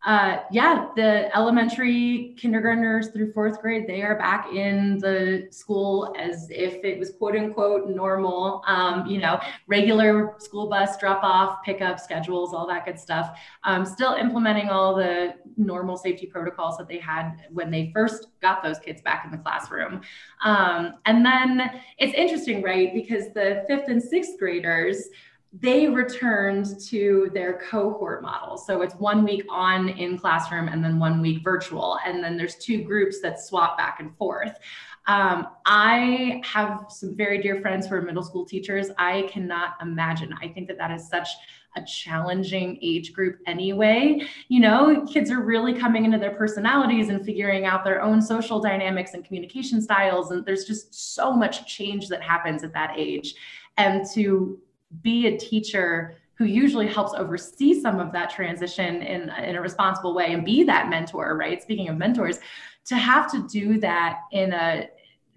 uh, 0.07 0.39
yeah, 0.53 0.87
the 0.95 1.35
elementary 1.37 2.35
kindergartners 2.39 3.09
through 3.09 3.33
fourth 3.33 3.61
grade, 3.61 3.87
they 3.89 4.03
are 4.03 4.17
back 4.17 4.47
in 4.55 4.97
the 4.99 5.49
school 5.51 6.15
as 6.17 6.49
if 6.51 6.85
it 6.85 6.99
was 7.01 7.11
quote 7.11 7.35
unquote 7.35 7.89
normal, 7.89 8.63
um, 8.69 9.07
you 9.07 9.19
know, 9.19 9.41
regular 9.67 10.37
school 10.39 10.69
bus 10.69 10.97
drop 10.99 11.25
off, 11.25 11.65
pickup 11.65 11.99
schedules, 11.99 12.55
all 12.55 12.67
that 12.67 12.85
good 12.85 12.99
stuff. 12.99 13.39
Um, 13.65 13.85
still 13.85 14.15
implementing 14.15 14.69
all 14.69 14.95
the 14.95 15.35
normal 15.57 15.97
safety 15.97 16.27
protocols 16.27 16.77
that 16.79 16.87
they 16.87 16.99
had 16.99 17.33
when 17.51 17.69
they 17.71 17.91
first 17.93 18.29
got 18.41 18.63
those 18.63 18.79
kids 18.79 19.03
back 19.03 19.25
in 19.25 19.33
the 19.33 19.39
classroom. 19.39 20.01
Um, 20.45 20.95
and 21.07 21.27
then 21.27 21.83
it's 21.99 22.15
interesting, 22.15 22.63
right? 22.63 22.95
Because 22.95 23.33
the 23.35 23.65
fifth 23.67 23.89
and 23.89 24.01
sixth 24.01 24.39
graders, 24.39 25.09
they 25.53 25.89
returned 25.89 26.79
to 26.89 27.31
their 27.33 27.59
cohort 27.71 28.23
model. 28.23 28.59
So 28.59 28.83
it's 28.83 28.95
one 28.97 29.25
week 29.25 29.45
on 29.49 29.89
in 29.89 30.19
classroom 30.19 30.69
and 30.69 30.85
then 30.85 30.99
one 30.99 31.23
week 31.23 31.43
virtual. 31.43 31.99
And 32.05 32.23
then 32.23 32.37
there's 32.37 32.57
two 32.57 32.83
groups 32.83 33.21
that 33.23 33.41
swap 33.41 33.79
back 33.79 33.99
and 34.01 34.15
forth. 34.17 34.59
Um, 35.07 35.49
I 35.65 36.43
have 36.45 36.87
some 36.91 37.17
very 37.17 37.41
dear 37.41 37.63
friends 37.63 37.87
who 37.87 37.95
are 37.95 38.03
middle 38.03 38.23
school 38.23 38.45
teachers. 38.45 38.91
I 38.99 39.27
cannot 39.33 39.77
imagine. 39.81 40.35
I 40.43 40.49
think 40.49 40.69
that 40.69 40.77
that 40.77 40.91
is 40.91 41.09
such 41.09 41.29
a 41.77 41.83
challenging 41.85 42.79
age 42.83 43.15
group 43.15 43.39
anyway. 43.47 44.21
You 44.49 44.61
know, 44.61 45.07
kids 45.07 45.31
are 45.31 45.41
really 45.41 45.73
coming 45.73 46.05
into 46.05 46.19
their 46.19 46.35
personalities 46.35 47.09
and 47.09 47.25
figuring 47.25 47.65
out 47.65 47.85
their 47.85 48.03
own 48.03 48.21
social 48.21 48.61
dynamics 48.61 49.15
and 49.15 49.25
communication 49.25 49.81
styles. 49.81 50.31
And 50.31 50.45
there's 50.45 50.65
just 50.65 51.15
so 51.15 51.33
much 51.33 51.67
change 51.67 52.09
that 52.09 52.23
happens 52.23 52.63
at 52.63 52.75
that 52.75 52.93
age. 52.97 53.35
And 53.79 54.05
to 54.13 54.59
be 55.03 55.27
a 55.27 55.37
teacher 55.37 56.17
who 56.35 56.45
usually 56.45 56.87
helps 56.87 57.15
oversee 57.15 57.81
some 57.81 57.99
of 57.99 58.13
that 58.13 58.31
transition 58.31 59.03
in, 59.03 59.29
in 59.31 59.57
a 59.57 59.61
responsible 59.61 60.15
way 60.15 60.33
and 60.33 60.45
be 60.45 60.63
that 60.63 60.89
mentor, 60.89 61.37
right? 61.37 61.61
Speaking 61.61 61.89
of 61.89 61.97
mentors, 61.97 62.39
to 62.87 62.97
have 62.97 63.31
to 63.33 63.47
do 63.49 63.81
that 63.81 64.21
in 64.33 64.53
a 64.53 64.89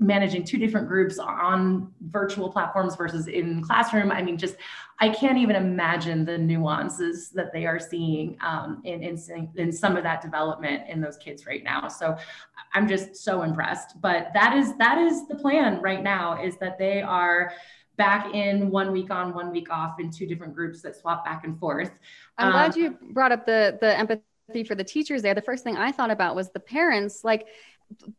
managing 0.01 0.43
two 0.43 0.57
different 0.57 0.87
groups 0.87 1.19
on 1.19 1.91
virtual 2.09 2.51
platforms 2.51 2.95
versus 2.95 3.27
in 3.27 3.61
classroom. 3.63 4.11
I 4.11 4.21
mean, 4.21 4.37
just 4.37 4.55
I 4.99 5.09
can't 5.09 5.37
even 5.37 5.55
imagine 5.55 6.25
the 6.25 6.37
nuances 6.37 7.29
that 7.31 7.53
they 7.53 7.65
are 7.65 7.79
seeing 7.79 8.37
um, 8.41 8.81
in, 8.83 9.03
in 9.03 9.49
in 9.55 9.71
some 9.71 9.95
of 9.95 10.03
that 10.03 10.21
development 10.21 10.89
in 10.89 11.01
those 11.01 11.17
kids 11.17 11.45
right 11.45 11.63
now. 11.63 11.87
So 11.87 12.17
I'm 12.73 12.87
just 12.87 13.15
so 13.15 13.43
impressed. 13.43 14.01
But 14.01 14.31
that 14.33 14.55
is 14.55 14.75
that 14.77 14.97
is 14.97 15.27
the 15.27 15.35
plan 15.35 15.81
right 15.81 16.01
now 16.01 16.43
is 16.43 16.57
that 16.57 16.79
they 16.79 17.01
are 17.01 17.53
back 17.97 18.33
in 18.33 18.69
one 18.69 18.91
week 18.91 19.11
on, 19.11 19.33
one 19.33 19.51
week 19.51 19.71
off 19.71 19.99
in 19.99 20.09
two 20.09 20.25
different 20.25 20.55
groups 20.55 20.81
that 20.81 20.95
swap 20.95 21.25
back 21.25 21.43
and 21.43 21.59
forth. 21.59 21.91
I'm 22.37 22.47
um, 22.47 22.53
glad 22.53 22.75
you 22.75 22.97
brought 23.11 23.31
up 23.31 23.45
the 23.45 23.77
the 23.79 23.97
empathy 23.97 24.63
for 24.65 24.75
the 24.75 24.83
teachers 24.83 25.21
there. 25.21 25.33
The 25.33 25.41
first 25.41 25.63
thing 25.63 25.77
I 25.77 25.91
thought 25.91 26.11
about 26.11 26.35
was 26.35 26.49
the 26.51 26.59
parents. 26.59 27.23
Like 27.23 27.47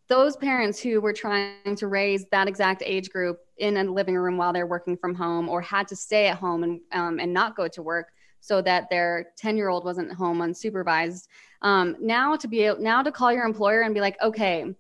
those 0.08 0.36
parents 0.36 0.80
who 0.80 1.00
were 1.00 1.12
trying 1.12 1.76
to 1.76 1.86
raise 1.86 2.26
that 2.30 2.48
exact 2.48 2.82
age 2.84 3.10
group 3.10 3.38
in 3.58 3.76
a 3.76 3.84
living 3.84 4.16
room 4.16 4.36
while 4.36 4.52
they're 4.52 4.66
working 4.66 4.96
from 4.96 5.14
home 5.14 5.48
or 5.48 5.60
had 5.60 5.88
to 5.88 5.96
stay 5.96 6.26
at 6.26 6.36
home 6.36 6.62
and, 6.62 6.80
um, 6.92 7.18
and 7.18 7.32
not 7.32 7.56
go 7.56 7.68
to 7.68 7.82
work 7.82 8.12
so 8.40 8.60
that 8.60 8.90
their 8.90 9.28
10 9.38 9.56
year 9.56 9.68
old 9.68 9.84
wasn't 9.84 10.12
home 10.12 10.38
unsupervised 10.40 11.28
um, 11.62 11.96
now 12.00 12.36
to 12.36 12.48
be 12.48 12.62
able 12.62 12.80
now 12.80 13.02
to 13.02 13.12
call 13.12 13.32
your 13.32 13.44
employer 13.44 13.82
and 13.82 13.94
be 13.94 14.00
like 14.00 14.20
okay 14.20 14.74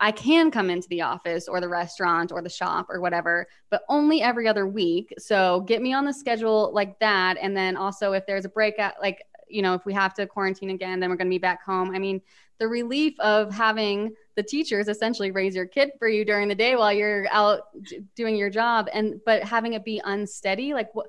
i 0.00 0.10
can 0.10 0.50
come 0.50 0.70
into 0.70 0.88
the 0.88 1.02
office 1.02 1.48
or 1.48 1.60
the 1.60 1.68
restaurant 1.68 2.32
or 2.32 2.42
the 2.42 2.48
shop 2.48 2.86
or 2.88 3.00
whatever 3.00 3.46
but 3.70 3.82
only 3.88 4.22
every 4.22 4.48
other 4.48 4.66
week. 4.66 5.12
So 5.18 5.60
get 5.60 5.82
me 5.82 5.92
on 5.92 6.04
the 6.04 6.12
schedule 6.12 6.70
like 6.72 6.98
that. 7.00 7.36
And 7.40 7.56
then 7.56 7.76
also 7.76 8.12
if 8.12 8.26
there's 8.26 8.44
a 8.44 8.48
breakout 8.48 8.94
like 9.00 9.24
you 9.48 9.62
know 9.62 9.74
if 9.74 9.84
we 9.86 9.94
have 9.94 10.12
to 10.14 10.26
quarantine 10.26 10.70
again 10.70 11.00
then 11.00 11.08
we're 11.08 11.16
going 11.16 11.28
to 11.28 11.34
be 11.34 11.38
back 11.38 11.64
home. 11.64 11.94
I 11.94 11.98
mean 11.98 12.20
the 12.58 12.68
relief 12.68 13.18
of 13.20 13.52
having 13.52 14.14
the 14.34 14.42
teachers 14.42 14.88
essentially 14.88 15.30
raise 15.30 15.54
your 15.54 15.66
kid 15.66 15.92
for 15.98 16.08
you 16.08 16.24
during 16.24 16.48
the 16.48 16.54
day 16.54 16.74
while 16.76 16.92
you're 16.92 17.26
out 17.30 17.68
doing 18.16 18.36
your 18.36 18.50
job 18.50 18.88
and 18.92 19.20
but 19.24 19.42
having 19.44 19.74
it 19.74 19.84
be 19.84 20.00
unsteady 20.04 20.74
like 20.74 20.92
what 20.94 21.06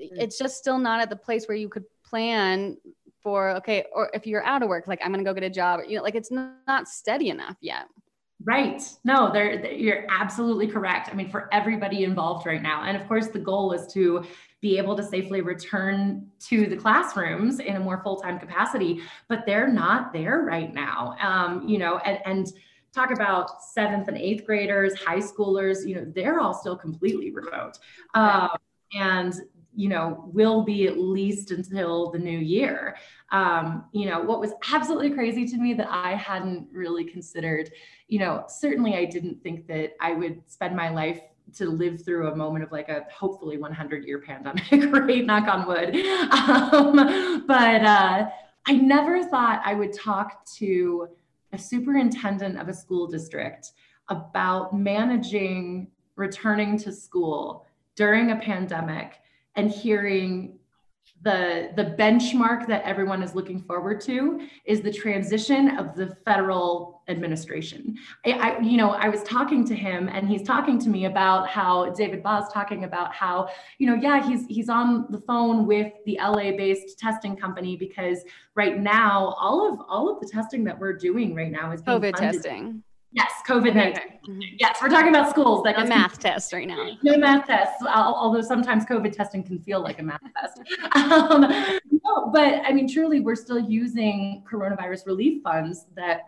mm. 0.00 0.08
it's 0.12 0.38
just 0.38 0.56
still 0.56 0.78
not 0.78 1.00
at 1.00 1.10
the 1.10 1.16
place 1.16 1.46
where 1.48 1.56
you 1.56 1.68
could 1.68 1.84
plan 2.04 2.76
for 3.20 3.50
okay 3.50 3.84
or 3.92 4.08
if 4.14 4.24
you're 4.24 4.44
out 4.44 4.62
of 4.62 4.68
work 4.68 4.86
like 4.86 5.00
i'm 5.04 5.10
gonna 5.10 5.24
go 5.24 5.34
get 5.34 5.42
a 5.42 5.50
job 5.50 5.80
you 5.88 5.96
know 5.96 6.02
like 6.02 6.14
it's 6.14 6.30
not 6.30 6.86
steady 6.86 7.28
enough 7.28 7.56
yet 7.60 7.86
Right. 8.46 8.82
No, 9.04 9.32
they're, 9.32 9.72
you're 9.72 10.04
absolutely 10.10 10.66
correct. 10.66 11.08
I 11.10 11.14
mean, 11.14 11.30
for 11.30 11.48
everybody 11.50 12.04
involved 12.04 12.46
right 12.46 12.60
now. 12.60 12.82
And 12.82 12.94
of 12.94 13.08
course, 13.08 13.28
the 13.28 13.38
goal 13.38 13.72
is 13.72 13.90
to 13.94 14.24
be 14.60 14.76
able 14.76 14.94
to 14.96 15.02
safely 15.02 15.40
return 15.40 16.26
to 16.40 16.66
the 16.66 16.76
classrooms 16.76 17.58
in 17.58 17.76
a 17.76 17.80
more 17.80 18.02
full-time 18.02 18.38
capacity, 18.38 19.00
but 19.28 19.44
they're 19.46 19.68
not 19.68 20.12
there 20.12 20.42
right 20.42 20.74
now. 20.74 21.16
Um, 21.20 21.66
you 21.66 21.78
know, 21.78 21.98
and, 21.98 22.18
and 22.26 22.52
talk 22.92 23.10
about 23.10 23.62
seventh 23.62 24.08
and 24.08 24.18
eighth 24.18 24.44
graders, 24.44 24.94
high 24.94 25.18
schoolers, 25.18 25.86
you 25.86 25.94
know, 25.96 26.04
they're 26.14 26.40
all 26.40 26.54
still 26.54 26.76
completely 26.76 27.30
remote. 27.30 27.78
Um, 28.14 28.50
and 28.92 29.34
you 29.74 29.88
know, 29.88 30.30
will 30.32 30.62
be 30.62 30.86
at 30.86 30.98
least 30.98 31.50
until 31.50 32.10
the 32.10 32.18
new 32.18 32.38
year. 32.38 32.96
Um, 33.32 33.86
you 33.92 34.06
know, 34.06 34.20
what 34.20 34.40
was 34.40 34.52
absolutely 34.72 35.10
crazy 35.10 35.46
to 35.46 35.56
me 35.56 35.74
that 35.74 35.88
I 35.90 36.14
hadn't 36.14 36.68
really 36.72 37.04
considered, 37.04 37.70
you 38.08 38.18
know, 38.18 38.44
certainly 38.48 38.96
I 38.96 39.04
didn't 39.04 39.42
think 39.42 39.66
that 39.68 39.94
I 40.00 40.12
would 40.12 40.42
spend 40.46 40.76
my 40.76 40.90
life 40.90 41.20
to 41.56 41.66
live 41.66 42.04
through 42.04 42.28
a 42.28 42.36
moment 42.36 42.64
of 42.64 42.72
like 42.72 42.88
a 42.88 43.04
hopefully 43.12 43.58
100 43.58 44.04
year 44.04 44.20
pandemic, 44.20 44.64
right? 44.92 45.24
Knock 45.24 45.48
on 45.48 45.66
wood. 45.66 45.94
Um, 46.30 47.44
but 47.46 47.84
uh, 47.84 48.28
I 48.66 48.72
never 48.72 49.24
thought 49.24 49.62
I 49.64 49.74
would 49.74 49.92
talk 49.92 50.44
to 50.56 51.08
a 51.52 51.58
superintendent 51.58 52.58
of 52.58 52.68
a 52.68 52.74
school 52.74 53.06
district 53.06 53.72
about 54.08 54.74
managing 54.74 55.88
returning 56.16 56.78
to 56.78 56.92
school 56.92 57.66
during 57.96 58.30
a 58.30 58.36
pandemic 58.36 59.20
and 59.56 59.70
hearing 59.70 60.58
the 61.22 61.70
the 61.76 61.84
benchmark 61.98 62.66
that 62.66 62.84
everyone 62.84 63.22
is 63.22 63.34
looking 63.34 63.60
forward 63.60 64.00
to 64.02 64.46
is 64.66 64.82
the 64.82 64.92
transition 64.92 65.78
of 65.78 65.94
the 65.96 66.14
federal 66.24 67.02
administration. 67.08 67.96
I, 68.24 68.32
I, 68.32 68.60
you 68.60 68.76
know, 68.76 68.90
I 68.90 69.08
was 69.08 69.22
talking 69.22 69.66
to 69.66 69.74
him, 69.74 70.08
and 70.08 70.28
he's 70.28 70.42
talking 70.42 70.78
to 70.80 70.88
me 70.88 71.06
about 71.06 71.48
how 71.48 71.90
David 71.90 72.22
Baugh 72.22 72.46
talking 72.52 72.84
about 72.84 73.14
how, 73.14 73.48
you 73.78 73.86
know, 73.86 73.94
yeah, 73.94 74.26
he's 74.26 74.46
he's 74.46 74.68
on 74.68 75.06
the 75.10 75.20
phone 75.20 75.66
with 75.66 75.92
the 76.04 76.18
LA-based 76.22 76.98
testing 76.98 77.36
company 77.36 77.76
because 77.76 78.22
right 78.54 78.78
now 78.78 79.34
all 79.38 79.72
of 79.72 79.80
all 79.88 80.10
of 80.10 80.20
the 80.20 80.28
testing 80.28 80.64
that 80.64 80.78
we're 80.78 80.96
doing 80.96 81.34
right 81.34 81.50
now 81.50 81.72
is 81.72 81.80
COVID 81.82 82.16
funded. 82.16 82.42
testing. 82.42 82.82
Yes, 83.14 83.30
COVID 83.46 83.76
19. 83.76 83.92
Okay. 83.92 84.56
Yes, 84.58 84.78
we're 84.82 84.88
talking 84.88 85.10
about 85.10 85.30
schools. 85.30 85.62
That 85.62 85.78
a 85.78 85.86
math 85.86 86.18
test 86.18 86.52
right 86.52 86.66
now. 86.66 86.96
No 87.04 87.16
math 87.16 87.46
tests, 87.46 87.80
although 87.86 88.40
sometimes 88.40 88.84
COVID 88.84 89.12
testing 89.12 89.44
can 89.44 89.60
feel 89.60 89.80
like 89.80 90.00
a 90.00 90.02
math 90.02 90.20
test. 90.36 90.60
Um, 90.94 91.42
no, 91.90 92.30
but 92.32 92.62
I 92.64 92.72
mean, 92.72 92.88
truly, 92.88 93.20
we're 93.20 93.36
still 93.36 93.58
using 93.58 94.42
coronavirus 94.50 95.06
relief 95.06 95.42
funds 95.42 95.86
that 95.94 96.22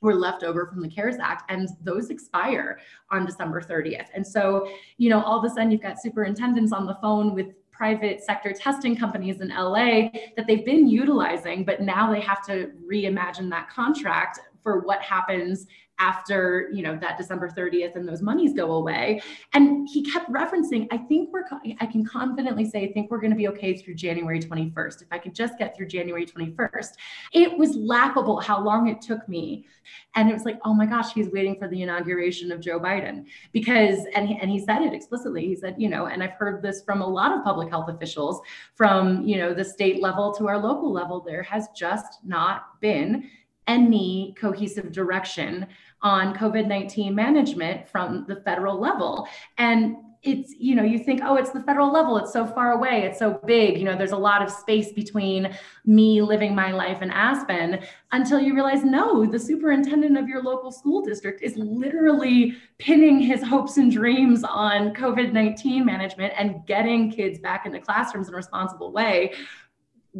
were 0.00 0.14
left 0.14 0.44
over 0.44 0.66
from 0.66 0.80
the 0.80 0.88
CARES 0.88 1.16
Act, 1.20 1.50
and 1.50 1.68
those 1.82 2.10
expire 2.10 2.78
on 3.10 3.26
December 3.26 3.60
30th. 3.60 4.06
And 4.14 4.24
so, 4.24 4.70
you 4.96 5.10
know, 5.10 5.22
all 5.22 5.38
of 5.38 5.44
a 5.44 5.48
sudden 5.52 5.72
you've 5.72 5.82
got 5.82 6.00
superintendents 6.00 6.72
on 6.72 6.86
the 6.86 6.96
phone 7.02 7.34
with 7.34 7.48
private 7.72 8.22
sector 8.22 8.52
testing 8.52 8.96
companies 8.96 9.40
in 9.40 9.48
LA 9.48 10.08
that 10.36 10.46
they've 10.46 10.64
been 10.64 10.86
utilizing, 10.86 11.64
but 11.64 11.80
now 11.80 12.12
they 12.12 12.20
have 12.20 12.44
to 12.46 12.70
reimagine 12.88 13.50
that 13.50 13.68
contract 13.70 14.40
for 14.62 14.80
what 14.80 15.00
happens 15.00 15.66
after 15.98 16.68
you 16.72 16.82
know 16.82 16.96
that 16.96 17.18
december 17.18 17.48
30th 17.48 17.96
and 17.96 18.08
those 18.08 18.22
monies 18.22 18.52
go 18.54 18.72
away. 18.72 19.20
And 19.52 19.88
he 19.88 20.02
kept 20.02 20.30
referencing 20.30 20.86
i 20.90 20.96
think 20.96 21.30
we're 21.32 21.44
i 21.80 21.86
can 21.86 22.04
confidently 22.04 22.68
say 22.68 22.84
i 22.84 22.92
think 22.92 23.10
we're 23.10 23.20
going 23.20 23.30
to 23.30 23.36
be 23.36 23.48
okay 23.48 23.76
through 23.76 23.94
january 23.94 24.40
21st 24.40 25.02
if 25.02 25.08
i 25.10 25.18
could 25.18 25.34
just 25.34 25.58
get 25.58 25.76
through 25.76 25.86
january 25.86 26.26
21st 26.26 26.88
it 27.32 27.56
was 27.56 27.74
laughable 27.76 28.40
how 28.40 28.62
long 28.62 28.88
it 28.88 29.00
took 29.00 29.28
me. 29.28 29.66
And 30.14 30.28
it 30.28 30.34
was 30.34 30.44
like 30.44 30.58
oh 30.64 30.74
my 30.74 30.86
gosh 30.86 31.12
he's 31.12 31.30
waiting 31.30 31.56
for 31.58 31.68
the 31.68 31.82
inauguration 31.82 32.52
of 32.52 32.60
joe 32.60 32.78
biden. 32.78 33.24
Because 33.52 34.00
and 34.14 34.28
he, 34.28 34.38
and 34.40 34.50
he 34.50 34.58
said 34.58 34.82
it 34.82 34.92
explicitly. 34.92 35.46
He 35.46 35.56
said 35.56 35.74
you 35.78 35.88
know 35.88 36.06
and 36.06 36.22
i've 36.22 36.32
heard 36.32 36.62
this 36.62 36.82
from 36.84 37.00
a 37.02 37.06
lot 37.06 37.36
of 37.36 37.44
public 37.44 37.70
health 37.70 37.88
officials 37.88 38.40
from 38.74 39.22
you 39.22 39.36
know 39.38 39.54
the 39.54 39.64
state 39.64 40.02
level 40.02 40.32
to 40.34 40.48
our 40.48 40.58
local 40.58 40.92
level 40.92 41.20
there 41.20 41.42
has 41.42 41.68
just 41.76 42.18
not 42.24 42.80
been 42.80 43.30
any 43.66 44.34
cohesive 44.38 44.90
direction 44.92 45.66
on 46.02 46.34
COVID 46.34 46.66
19 46.66 47.14
management 47.14 47.88
from 47.88 48.24
the 48.28 48.36
federal 48.36 48.80
level. 48.80 49.26
And 49.58 49.96
it's 50.22 50.52
you 50.58 50.74
know 50.74 50.82
you 50.82 50.98
think 50.98 51.20
oh 51.22 51.36
it's 51.36 51.50
the 51.50 51.60
federal 51.60 51.92
level 51.92 52.16
it's 52.18 52.32
so 52.32 52.44
far 52.44 52.72
away 52.72 53.04
it's 53.04 53.20
so 53.20 53.40
big 53.46 53.78
you 53.78 53.84
know 53.84 53.96
there's 53.96 54.10
a 54.10 54.16
lot 54.16 54.42
of 54.42 54.50
space 54.50 54.90
between 54.92 55.56
me 55.84 56.20
living 56.20 56.56
my 56.56 56.72
life 56.72 57.02
in 57.02 57.10
aspen 57.12 57.78
until 58.10 58.40
you 58.40 58.52
realize 58.52 58.82
no 58.82 59.24
the 59.24 59.38
superintendent 59.38 60.18
of 60.18 60.28
your 60.28 60.42
local 60.42 60.72
school 60.72 61.02
district 61.02 61.40
is 61.40 61.56
literally 61.56 62.56
pinning 62.78 63.20
his 63.20 63.44
hopes 63.44 63.76
and 63.76 63.92
dreams 63.92 64.42
on 64.42 64.92
covid-19 64.92 65.84
management 65.84 66.32
and 66.36 66.66
getting 66.66 67.12
kids 67.12 67.38
back 67.38 67.64
into 67.64 67.78
classrooms 67.78 68.26
in 68.26 68.34
a 68.34 68.36
responsible 68.36 68.90
way 68.90 69.32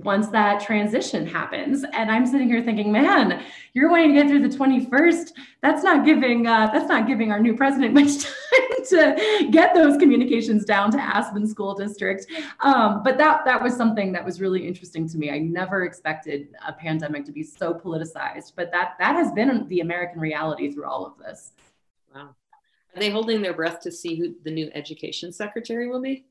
once 0.04 0.28
that 0.28 0.60
transition 0.60 1.26
happens. 1.26 1.84
And 1.92 2.10
i'm 2.10 2.26
sitting 2.26 2.48
here 2.48 2.62
thinking 2.62 2.92
man 2.92 3.42
you're 3.72 3.90
wanting 3.90 4.14
to 4.14 4.20
get 4.20 4.28
through 4.28 4.46
the 4.48 4.56
21st 4.56 5.32
that's 5.60 5.82
not 5.82 6.04
giving 6.04 6.46
uh, 6.46 6.68
that's 6.72 6.88
not 6.88 7.06
giving 7.06 7.32
our 7.32 7.40
new 7.40 7.56
president 7.56 7.94
much 8.00 8.24
time 8.24 8.84
to 8.88 9.48
get 9.50 9.74
those 9.74 9.96
communications 9.96 10.64
down 10.64 10.90
to 10.90 10.98
aspen 10.98 11.46
school 11.46 11.74
district. 11.74 12.26
Um, 12.60 13.02
but 13.02 13.18
that 13.18 13.44
that 13.44 13.62
was 13.62 13.76
something 13.76 14.12
that 14.12 14.24
was 14.24 14.40
really 14.40 14.66
interesting 14.66 15.08
to 15.08 15.18
me. 15.18 15.30
I 15.30 15.38
never 15.38 15.84
expected 15.84 16.48
a 16.66 16.72
pandemic 16.72 17.24
to 17.26 17.32
be 17.32 17.42
so 17.42 17.74
politicized 17.74 18.52
but 18.56 18.70
that 18.72 18.94
that 18.98 19.14
has 19.14 19.32
been 19.32 19.66
the 19.68 19.80
american 19.80 20.20
reality 20.20 20.72
through 20.72 20.86
all 20.86 21.06
of 21.06 21.18
this. 21.18 21.52
Wow. 22.14 22.34
Are 22.94 23.00
they 23.00 23.10
holding 23.10 23.42
their 23.42 23.54
breath 23.54 23.80
to 23.80 23.92
see 23.92 24.16
who 24.16 24.34
the 24.42 24.50
new 24.50 24.70
education 24.74 25.32
secretary 25.32 25.88
will 25.88 26.00
be? 26.00 26.24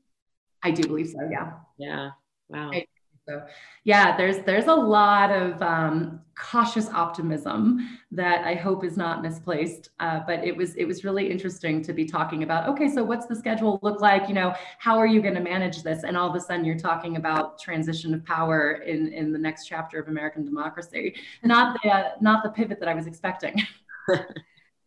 I 0.62 0.70
do 0.70 0.86
believe 0.86 1.08
so 1.08 1.28
yeah. 1.30 1.52
Yeah. 1.78 2.10
Wow. 2.48 2.70
I, 2.72 2.86
So 3.28 3.42
yeah, 3.84 4.16
there's 4.16 4.38
there's 4.44 4.66
a 4.66 4.74
lot 4.74 5.30
of 5.30 5.60
um, 5.60 6.20
cautious 6.34 6.88
optimism 6.88 7.98
that 8.10 8.46
I 8.46 8.54
hope 8.54 8.84
is 8.84 8.96
not 8.96 9.22
misplaced. 9.22 9.90
Uh, 10.00 10.20
but 10.26 10.42
it 10.42 10.56
was 10.56 10.74
it 10.76 10.86
was 10.86 11.04
really 11.04 11.30
interesting 11.30 11.82
to 11.82 11.92
be 11.92 12.06
talking 12.06 12.42
about. 12.42 12.68
Okay, 12.70 12.88
so 12.88 13.04
what's 13.04 13.26
the 13.26 13.36
schedule 13.36 13.78
look 13.82 14.00
like? 14.00 14.28
You 14.28 14.34
know, 14.34 14.54
how 14.78 14.96
are 14.96 15.06
you 15.06 15.20
going 15.20 15.34
to 15.34 15.40
manage 15.40 15.82
this? 15.82 16.04
And 16.04 16.16
all 16.16 16.28
of 16.28 16.34
a 16.34 16.40
sudden, 16.40 16.64
you're 16.64 16.78
talking 16.78 17.16
about 17.16 17.58
transition 17.58 18.14
of 18.14 18.24
power 18.24 18.82
in 18.86 19.12
in 19.12 19.30
the 19.32 19.38
next 19.38 19.66
chapter 19.66 20.00
of 20.00 20.08
American 20.08 20.44
democracy. 20.44 21.14
Not 21.42 21.78
the 21.82 21.90
uh, 21.90 22.10
not 22.22 22.42
the 22.42 22.50
pivot 22.50 22.80
that 22.80 22.88
I 22.88 22.94
was 22.94 23.06
expecting. 23.06 23.60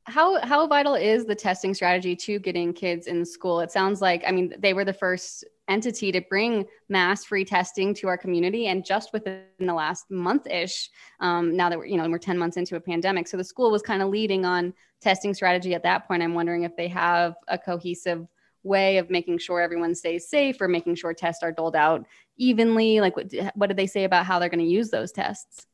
how 0.06 0.44
how 0.44 0.66
vital 0.66 0.96
is 0.96 1.26
the 1.26 1.36
testing 1.36 1.76
strategy 1.76 2.16
to 2.16 2.40
getting 2.40 2.74
kids 2.74 3.06
in 3.06 3.24
school 3.24 3.60
it 3.60 3.72
sounds 3.72 4.02
like 4.02 4.24
i 4.26 4.32
mean 4.32 4.52
they 4.58 4.74
were 4.74 4.84
the 4.84 4.92
first 4.92 5.46
entity 5.72 6.12
to 6.12 6.22
bring 6.22 6.66
mass 6.90 7.24
free 7.24 7.46
testing 7.46 7.94
to 7.96 8.08
our 8.08 8.18
community. 8.18 8.68
And 8.68 8.86
just 8.86 9.14
within 9.14 9.44
the 9.60 9.74
last 9.74 10.12
month 10.12 10.46
ish 10.48 10.90
um, 11.20 11.56
now 11.56 11.70
that 11.70 11.78
we're 11.80 11.86
you 11.86 11.98
know 11.98 12.10
we're 12.10 12.20
10 12.20 12.38
months 12.38 12.58
into 12.58 12.76
a 12.76 12.80
pandemic 12.80 13.28
so 13.28 13.38
the 13.38 13.44
school 13.44 13.72
was 13.72 13.82
kind 13.82 14.02
of 14.02 14.10
leading 14.10 14.46
on 14.46 14.74
testing 15.02 15.34
strategy 15.34 15.74
at 15.74 15.84
that 15.84 16.08
point. 16.08 16.22
I'm 16.22 16.34
wondering 16.34 16.64
if 16.64 16.76
they 16.76 16.88
have 16.90 17.36
a 17.48 17.58
cohesive 17.58 18.28
way 18.64 18.98
of 18.98 19.10
making 19.10 19.40
sure 19.40 19.60
everyone 19.60 19.96
stays 19.96 20.30
safe 20.30 20.62
or 20.62 20.68
making 20.68 20.96
sure 20.96 21.14
tests 21.14 21.42
are 21.42 21.52
doled 21.52 21.76
out 21.76 22.06
evenly. 22.38 23.02
Like 23.02 23.16
what, 23.16 23.32
what 23.56 23.68
did 23.68 23.78
they 23.78 23.88
say 23.88 24.04
about 24.04 24.26
how 24.26 24.38
they're 24.38 24.50
going 24.50 24.60
to 24.60 24.66
use 24.66 24.90
those 24.90 25.12
tests 25.12 25.66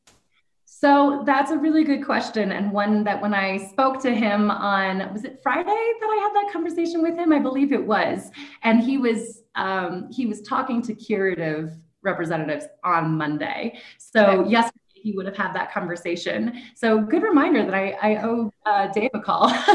so 0.80 1.24
that's 1.26 1.50
a 1.50 1.58
really 1.58 1.82
good 1.82 2.04
question, 2.04 2.52
and 2.52 2.70
one 2.70 3.02
that 3.02 3.20
when 3.20 3.34
I 3.34 3.56
spoke 3.56 4.00
to 4.02 4.14
him 4.14 4.48
on 4.48 5.12
was 5.12 5.24
it 5.24 5.40
Friday 5.42 5.64
that 5.64 6.06
I 6.06 6.20
had 6.22 6.32
that 6.36 6.52
conversation 6.52 7.02
with 7.02 7.16
him? 7.16 7.32
I 7.32 7.40
believe 7.40 7.72
it 7.72 7.84
was, 7.84 8.30
and 8.62 8.80
he 8.80 8.96
was 8.96 9.42
um, 9.56 10.08
he 10.12 10.26
was 10.26 10.40
talking 10.42 10.80
to 10.82 10.94
curative 10.94 11.72
representatives 12.02 12.66
on 12.84 13.18
Monday. 13.18 13.80
So 13.98 14.24
okay. 14.24 14.50
yesterday 14.50 14.78
he 14.94 15.10
would 15.16 15.26
have 15.26 15.36
had 15.36 15.52
that 15.54 15.72
conversation. 15.72 16.62
So 16.76 17.00
good 17.00 17.24
reminder 17.24 17.64
that 17.64 17.74
I, 17.74 17.96
I 18.00 18.22
owe 18.22 18.52
uh, 18.64 18.86
Dave 18.92 19.10
a 19.14 19.20
call. 19.20 19.48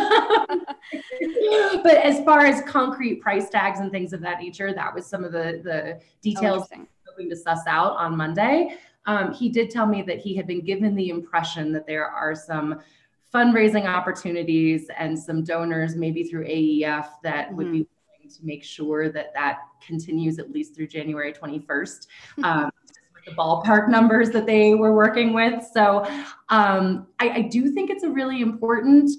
but 1.84 1.98
as 1.98 2.24
far 2.24 2.46
as 2.46 2.62
concrete 2.62 3.16
price 3.16 3.50
tags 3.50 3.82
and 3.82 3.92
things 3.92 4.14
of 4.14 4.22
that 4.22 4.40
nature, 4.40 4.72
that 4.72 4.96
was 4.96 5.06
some 5.06 5.26
of 5.26 5.34
the 5.34 5.60
the 5.66 6.00
details 6.22 6.70
oh, 6.74 6.86
hoping 7.10 7.30
to 7.30 7.36
suss 7.36 7.68
out 7.68 7.98
on 7.98 8.16
Monday 8.16 8.78
um, 9.06 9.34
he 9.34 9.50
did 9.50 9.70
tell 9.70 9.86
me 9.86 10.02
that 10.04 10.20
he 10.20 10.36
had 10.36 10.48
been 10.48 10.64
given 10.64 10.96
the 10.96 11.10
impression 11.10 11.72
that 11.74 11.86
there 11.86 12.08
are 12.08 12.36
some 12.36 12.80
fundraising 13.34 13.86
opportunities 13.86 14.88
and 14.98 15.18
some 15.18 15.44
donors, 15.44 15.96
maybe 15.96 16.24
through 16.24 16.46
AEF, 16.46 17.08
that 17.24 17.48
mm-hmm. 17.48 17.56
would 17.56 17.72
be 17.72 17.80
mm-hmm. 17.80 18.22
willing 18.22 18.36
to 18.36 18.46
make 18.46 18.64
sure 18.64 19.10
that 19.10 19.34
that 19.34 19.60
continues 19.86 20.40
at 20.40 20.52
least 20.52 20.76
through 20.76 20.88
January 20.88 21.34
21st. 21.34 22.08
Um, 22.44 22.72
the 23.26 23.32
ballpark 23.32 23.88
numbers 23.88 24.32
that 24.32 24.46
they 24.46 24.76
were 24.76 24.94
working 24.94 25.34
with. 25.34 25.66
So 25.74 26.06
um, 26.50 27.08
I, 27.20 27.30
I 27.30 27.42
do 27.44 27.72
think 27.72 27.90
it's 27.90 28.04
a 28.04 28.10
really 28.10 28.42
important 28.42 29.10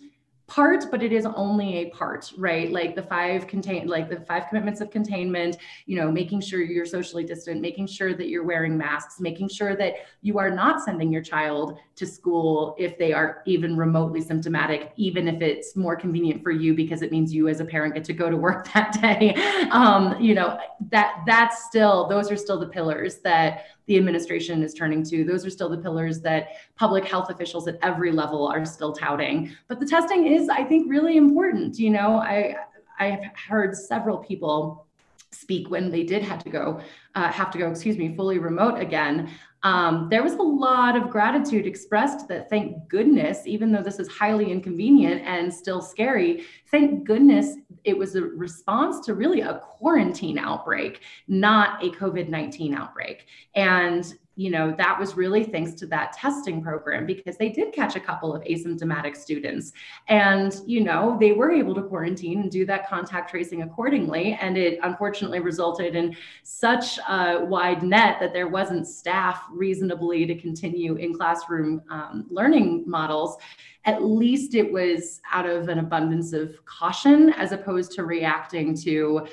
part 0.47 0.85
but 0.91 1.03
it 1.03 1.13
is 1.13 1.27
only 1.27 1.77
a 1.77 1.91
part 1.91 2.33
right? 2.37 2.71
Like 2.71 2.95
the 2.95 3.03
five 3.03 3.47
contain 3.47 3.87
like 3.87 4.09
the 4.09 4.21
five 4.21 4.49
commitments 4.49 4.81
of 4.81 4.91
containment 4.91 5.57
you 5.87 5.97
know 5.97 6.11
making 6.11 6.41
sure 6.41 6.61
you're 6.63 6.87
socially 6.87 7.25
distant 7.25 7.61
making 7.61 7.87
sure 7.87 8.15
that 8.15 8.29
you're 8.29 8.45
wearing 8.45 8.77
masks 8.77 9.21
making 9.21 9.49
sure 9.49 9.77
that 9.77 9.95
you 10.23 10.39
are 10.39 10.51
not 10.51 10.83
sending 10.83 11.13
your 11.13 11.23
child 11.23 11.79
to 11.97 12.07
school 12.07 12.75
if 12.79 12.99
they 12.99 13.13
are 13.13 13.43
even 13.47 13.77
remotely 13.77 14.21
symptomatic 14.21 14.93
even 14.97 15.29
if 15.29 15.41
it's 15.41 15.77
more 15.77 15.97
convenient 15.97 16.43
for 16.43 16.51
you 16.51 16.75
because 16.75 17.03
it 17.03 17.11
means 17.11 17.33
you 17.33 17.49
as 17.49 17.61
a 17.61 17.65
parent 17.65 17.95
get 17.95 18.05
to 18.05 18.13
go 18.13 18.31
to 18.31 18.37
work 18.37 18.71
that 18.75 18.93
day. 19.01 19.35
Um, 19.71 20.21
you 20.21 20.35
know 20.35 20.59
that 20.91 21.23
that's 21.27 21.65
still 21.65 22.09
those 22.09 22.31
are 22.31 22.37
still 22.37 22.59
the 22.59 22.69
pillars 22.69 23.19
that 23.19 23.67
the 23.87 23.97
administration 23.97 24.63
is 24.63 24.75
turning 24.75 25.03
to. 25.05 25.25
Those 25.25 25.45
are 25.45 25.51
still 25.51 25.69
the 25.69 25.79
pillars 25.79 26.21
that 26.21 26.49
public 26.77 27.05
health 27.05 27.31
officials 27.31 27.69
at 27.69 27.79
every 27.83 28.13
level 28.13 28.47
are 28.47 28.65
still 28.65 28.93
touting. 28.93 29.55
But 29.69 29.81
the 29.81 29.87
testing 29.87 30.27
is, 30.27 30.49
I 30.49 30.65
think, 30.65 30.91
really 30.91 31.17
important. 31.17 31.79
You 31.79 31.91
know, 31.91 32.17
I 32.17 32.57
I 32.99 33.07
have 33.07 33.25
heard 33.49 33.77
several 33.77 34.19
people 34.19 34.87
speak 35.33 35.69
when 35.69 35.91
they 35.91 36.05
did 36.05 36.23
have 36.23 36.43
to 36.45 36.51
go 36.51 36.81
uh, 37.15 37.31
have 37.31 37.51
to 37.51 37.59
go 37.59 37.71
excuse 37.71 37.97
me 37.97 38.15
fully 38.15 38.39
remote 38.39 38.79
again 38.79 39.31
um, 39.63 40.09
there 40.11 40.23
was 40.23 40.35
a 40.35 40.43
lot 40.43 40.95
of 40.95 41.09
gratitude 41.09 41.67
expressed 41.67 42.29
that 42.29 42.51
thank 42.51 42.89
goodness 42.89 43.47
even 43.47 43.73
though 43.73 43.83
this 43.83 43.99
is 43.99 44.09
highly 44.09 44.51
inconvenient 44.51 45.23
and 45.25 45.53
still 45.53 45.81
scary 45.81 46.45
thank 46.71 47.05
goodness 47.05 47.57
it 47.85 47.97
was 47.97 48.17
a 48.17 48.23
response 48.23 49.05
to 49.07 49.15
really 49.15 49.43
a 49.43 49.59
quarantine 49.59 50.39
outbreak, 50.39 51.03
not 51.29 51.85
a 51.85 51.91
COVID 51.91 52.29
19 52.29 52.75
outbreak. 52.75 53.27
And 53.55 54.13
you 54.37 54.51
know, 54.51 54.75
that 54.77 54.99
was 54.99 55.17
really 55.17 55.45
thanks 55.45 55.73
to 55.75 55.87
that 55.87 56.13
testing 56.13 56.63
program 56.63 57.07
because 57.07 57.37
they 57.37 57.51
did 57.51 57.73
catch 57.73 57.95
a 57.95 58.01
couple 58.01 58.35
of 58.35 58.43
asymptomatic 58.43 59.17
students. 59.17 59.73
And, 60.09 60.55
you 60.67 60.83
know, 60.83 61.17
they 61.21 61.33
were 61.33 61.53
able 61.53 61.75
to 61.77 61.83
quarantine 61.83 62.41
and 62.41 62.51
do 62.51 62.67
that 62.67 62.89
contact 62.89 63.31
tracing 63.31 63.63
accordingly. 63.63 64.37
And 64.41 64.57
it 64.57 64.79
unfortunately 64.83 65.41
resulted 65.41 65.95
in 65.95 66.17
such 66.43 66.99
a 67.09 67.45
wide 67.45 67.83
net 67.83 68.19
that 68.21 68.33
there 68.33 68.49
wasn't 68.49 68.87
staff 68.87 69.45
reasonably 69.53 70.27
to 70.27 70.35
continue 70.35 70.97
in 70.97 71.15
classroom 71.15 71.83
um, 71.91 72.27
learning 72.29 72.85
models 72.87 73.39
at 73.87 74.03
least 74.03 74.55
it 74.55 74.73
was 74.73 75.21
out 75.31 75.47
of 75.47 75.69
an 75.69 75.79
abundance 75.79 76.33
of 76.33 76.65
caution 76.65 77.31
as 77.35 77.53
opposed 77.53 77.93
to 77.93 78.05
reacting 78.05 78.75
to 78.75 79.27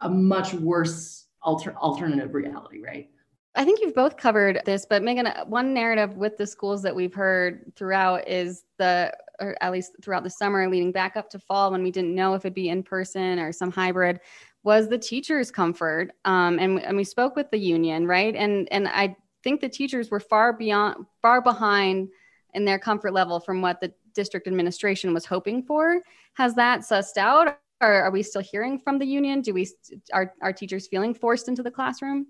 a 0.00 0.08
much 0.08 0.54
worse 0.54 1.26
alter- 1.42 1.76
alternative 1.76 2.34
reality, 2.34 2.80
right? 2.80 3.10
I 3.54 3.64
think 3.64 3.80
you've 3.80 3.94
both 3.94 4.16
covered 4.16 4.60
this, 4.64 4.86
but 4.88 5.02
Megan, 5.02 5.26
one 5.46 5.74
narrative 5.74 6.16
with 6.16 6.36
the 6.36 6.46
schools 6.46 6.82
that 6.82 6.94
we've 6.94 7.14
heard 7.14 7.72
throughout 7.74 8.28
is 8.28 8.62
the, 8.78 9.12
or 9.40 9.56
at 9.60 9.72
least 9.72 9.92
throughout 10.02 10.22
the 10.22 10.30
summer 10.30 10.68
leading 10.68 10.92
back 10.92 11.16
up 11.16 11.28
to 11.30 11.38
fall 11.38 11.72
when 11.72 11.82
we 11.82 11.90
didn't 11.90 12.14
know 12.14 12.34
if 12.34 12.44
it'd 12.44 12.54
be 12.54 12.68
in 12.68 12.82
person 12.82 13.38
or 13.38 13.50
some 13.52 13.70
hybrid, 13.70 14.20
was 14.62 14.88
the 14.88 14.98
teachers' 14.98 15.50
comfort. 15.50 16.12
Um, 16.24 16.58
and, 16.58 16.80
and 16.82 16.96
we 16.96 17.04
spoke 17.04 17.36
with 17.36 17.50
the 17.50 17.58
union, 17.58 18.06
right? 18.06 18.34
And 18.36 18.68
and 18.70 18.86
I 18.86 19.16
think 19.42 19.60
the 19.60 19.68
teachers 19.68 20.10
were 20.10 20.20
far 20.20 20.52
beyond, 20.52 21.06
far 21.22 21.40
behind 21.40 22.08
in 22.54 22.64
their 22.64 22.78
comfort 22.78 23.12
level 23.12 23.40
from 23.40 23.62
what 23.62 23.80
the 23.80 23.92
district 24.14 24.46
administration 24.46 25.14
was 25.14 25.24
hoping 25.24 25.62
for. 25.62 26.00
Has 26.34 26.54
that 26.54 26.80
sussed 26.80 27.16
out? 27.16 27.58
Or 27.80 27.92
are 27.92 28.10
we 28.10 28.24
still 28.24 28.42
hearing 28.42 28.76
from 28.80 28.98
the 28.98 29.06
union? 29.06 29.40
Do 29.40 29.54
we 29.54 29.68
are, 30.12 30.34
are 30.42 30.52
teachers 30.52 30.88
feeling 30.88 31.14
forced 31.14 31.46
into 31.46 31.62
the 31.62 31.70
classroom? 31.70 32.26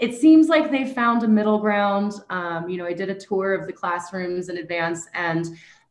It 0.00 0.14
seems 0.14 0.48
like 0.48 0.70
they 0.70 0.92
found 0.92 1.22
a 1.22 1.28
middle 1.28 1.58
ground. 1.58 2.14
Um, 2.30 2.68
you 2.68 2.78
know, 2.78 2.86
I 2.86 2.94
did 2.94 3.10
a 3.10 3.14
tour 3.14 3.52
of 3.52 3.66
the 3.66 3.72
classrooms 3.72 4.48
in 4.48 4.56
advance, 4.56 5.06
and 5.14 5.46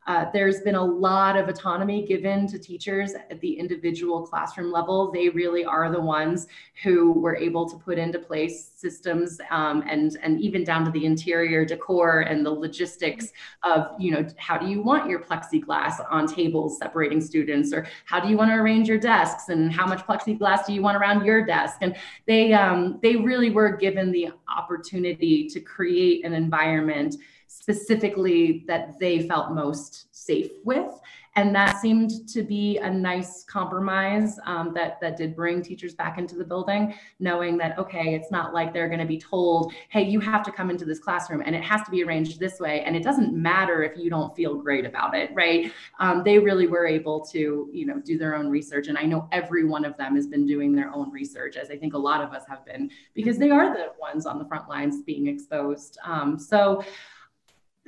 uh, 0.09 0.25
there's 0.33 0.61
been 0.61 0.73
a 0.73 0.83
lot 0.83 1.37
of 1.37 1.47
autonomy 1.47 2.03
given 2.03 2.47
to 2.47 2.57
teachers 2.57 3.13
at 3.13 3.39
the 3.41 3.59
individual 3.59 4.25
classroom 4.25 4.71
level. 4.71 5.11
They 5.11 5.29
really 5.29 5.63
are 5.63 5.91
the 5.91 6.01
ones 6.01 6.47
who 6.81 7.13
were 7.13 7.35
able 7.35 7.69
to 7.69 7.77
put 7.77 7.99
into 7.99 8.17
place 8.17 8.71
systems 8.75 9.39
um, 9.51 9.83
and, 9.87 10.17
and 10.23 10.41
even 10.41 10.63
down 10.63 10.83
to 10.85 10.89
the 10.89 11.05
interior 11.05 11.63
decor 11.63 12.21
and 12.21 12.43
the 12.43 12.49
logistics 12.49 13.27
of, 13.61 13.91
you 13.99 14.09
know, 14.09 14.25
how 14.37 14.57
do 14.57 14.65
you 14.65 14.81
want 14.81 15.07
your 15.07 15.19
plexiglass 15.19 16.03
on 16.09 16.25
tables 16.25 16.79
separating 16.79 17.21
students 17.21 17.71
or 17.71 17.85
how 18.05 18.19
do 18.19 18.29
you 18.29 18.35
want 18.35 18.49
to 18.49 18.55
arrange 18.55 18.87
your 18.87 18.97
desks 18.97 19.49
and 19.49 19.71
how 19.71 19.85
much 19.85 19.99
plexiglass 20.07 20.65
do 20.65 20.73
you 20.73 20.81
want 20.81 20.97
around 20.97 21.23
your 21.23 21.45
desk? 21.45 21.77
And 21.81 21.95
they, 22.25 22.51
um, 22.53 22.97
they 23.03 23.15
really 23.15 23.51
were 23.51 23.77
given 23.77 24.11
the 24.11 24.29
opportunity 24.47 25.47
to 25.49 25.59
create 25.59 26.25
an 26.25 26.33
environment 26.33 27.15
specifically 27.49 28.63
that 28.67 28.99
they 28.99 29.27
felt 29.27 29.51
most 29.51 30.15
safe 30.15 30.51
with. 30.63 30.91
And 31.35 31.55
that 31.55 31.79
seemed 31.79 32.27
to 32.29 32.43
be 32.43 32.77
a 32.77 32.89
nice 32.89 33.43
compromise 33.43 34.39
um, 34.45 34.73
that, 34.73 34.99
that 35.01 35.15
did 35.15 35.35
bring 35.35 35.61
teachers 35.61 35.95
back 35.95 36.17
into 36.17 36.35
the 36.35 36.43
building, 36.43 36.93
knowing 37.19 37.57
that, 37.57 37.77
okay, 37.79 38.13
it's 38.13 38.29
not 38.29 38.53
like 38.53 38.73
they're 38.73 38.87
going 38.87 38.99
to 38.99 39.05
be 39.05 39.17
told, 39.17 39.73
hey, 39.89 40.03
you 40.03 40.19
have 40.19 40.43
to 40.43 40.51
come 40.51 40.69
into 40.69 40.85
this 40.85 40.99
classroom 40.99 41.41
and 41.45 41.55
it 41.55 41.63
has 41.63 41.81
to 41.83 41.91
be 41.91 42.03
arranged 42.03 42.39
this 42.39 42.59
way. 42.59 42.83
And 42.83 42.95
it 42.95 43.03
doesn't 43.03 43.33
matter 43.33 43.83
if 43.83 43.97
you 43.97 44.09
don't 44.09 44.35
feel 44.35 44.55
great 44.55 44.85
about 44.85 45.15
it, 45.15 45.31
right? 45.33 45.71
Um, 45.99 46.23
they 46.23 46.39
really 46.39 46.67
were 46.67 46.85
able 46.85 47.25
to, 47.27 47.69
you 47.71 47.85
know, 47.85 47.99
do 47.99 48.17
their 48.17 48.35
own 48.35 48.49
research. 48.49 48.87
And 48.87 48.97
I 48.97 49.03
know 49.03 49.27
every 49.31 49.65
one 49.65 49.85
of 49.85 49.97
them 49.97 50.15
has 50.15 50.27
been 50.27 50.45
doing 50.45 50.75
their 50.75 50.93
own 50.93 51.11
research, 51.11 51.57
as 51.57 51.71
I 51.71 51.77
think 51.77 51.93
a 51.93 51.97
lot 51.97 52.21
of 52.21 52.33
us 52.33 52.43
have 52.47 52.65
been, 52.65 52.91
because 53.13 53.37
they 53.37 53.49
are 53.49 53.73
the 53.73 53.93
ones 53.99 54.25
on 54.25 54.39
the 54.39 54.45
front 54.45 54.67
lines 54.67 55.03
being 55.03 55.27
exposed. 55.27 55.97
Um, 56.03 56.37
so, 56.37 56.83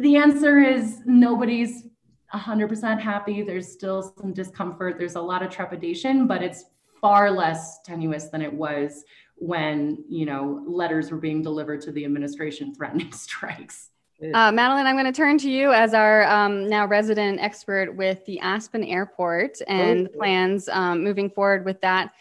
the 0.01 0.17
answer 0.17 0.59
is 0.59 0.99
nobody's 1.05 1.87
100% 2.33 2.99
happy. 2.99 3.43
There's 3.43 3.71
still 3.71 4.13
some 4.17 4.33
discomfort. 4.33 4.97
There's 4.97 5.15
a 5.15 5.21
lot 5.21 5.43
of 5.43 5.51
trepidation, 5.51 6.27
but 6.27 6.41
it's 6.41 6.65
far 6.99 7.31
less 7.31 7.79
tenuous 7.83 8.29
than 8.29 8.41
it 8.41 8.53
was 8.53 9.03
when, 9.35 10.03
you 10.07 10.25
know, 10.25 10.63
letters 10.67 11.11
were 11.11 11.17
being 11.17 11.41
delivered 11.41 11.81
to 11.81 11.91
the 11.91 12.05
administration 12.05 12.73
threatening 12.77 13.11
strikes. 13.11 13.89
Uh, 14.21 14.51
Madeleine, 14.51 14.85
I'm 14.85 14.95
going 14.95 15.11
to 15.11 15.11
turn 15.11 15.39
to 15.39 15.49
you 15.49 15.73
as 15.73 15.95
our 15.95 16.25
um, 16.25 16.69
now 16.69 16.85
resident 16.85 17.39
expert 17.39 17.95
with 17.95 18.23
the 18.25 18.39
Aspen 18.39 18.83
Airport 18.83 19.57
and 19.67 20.13
plans 20.13 20.69
um, 20.69 21.03
moving 21.03 21.27
forward 21.27 21.65
with 21.65 21.81
that. 21.81 22.13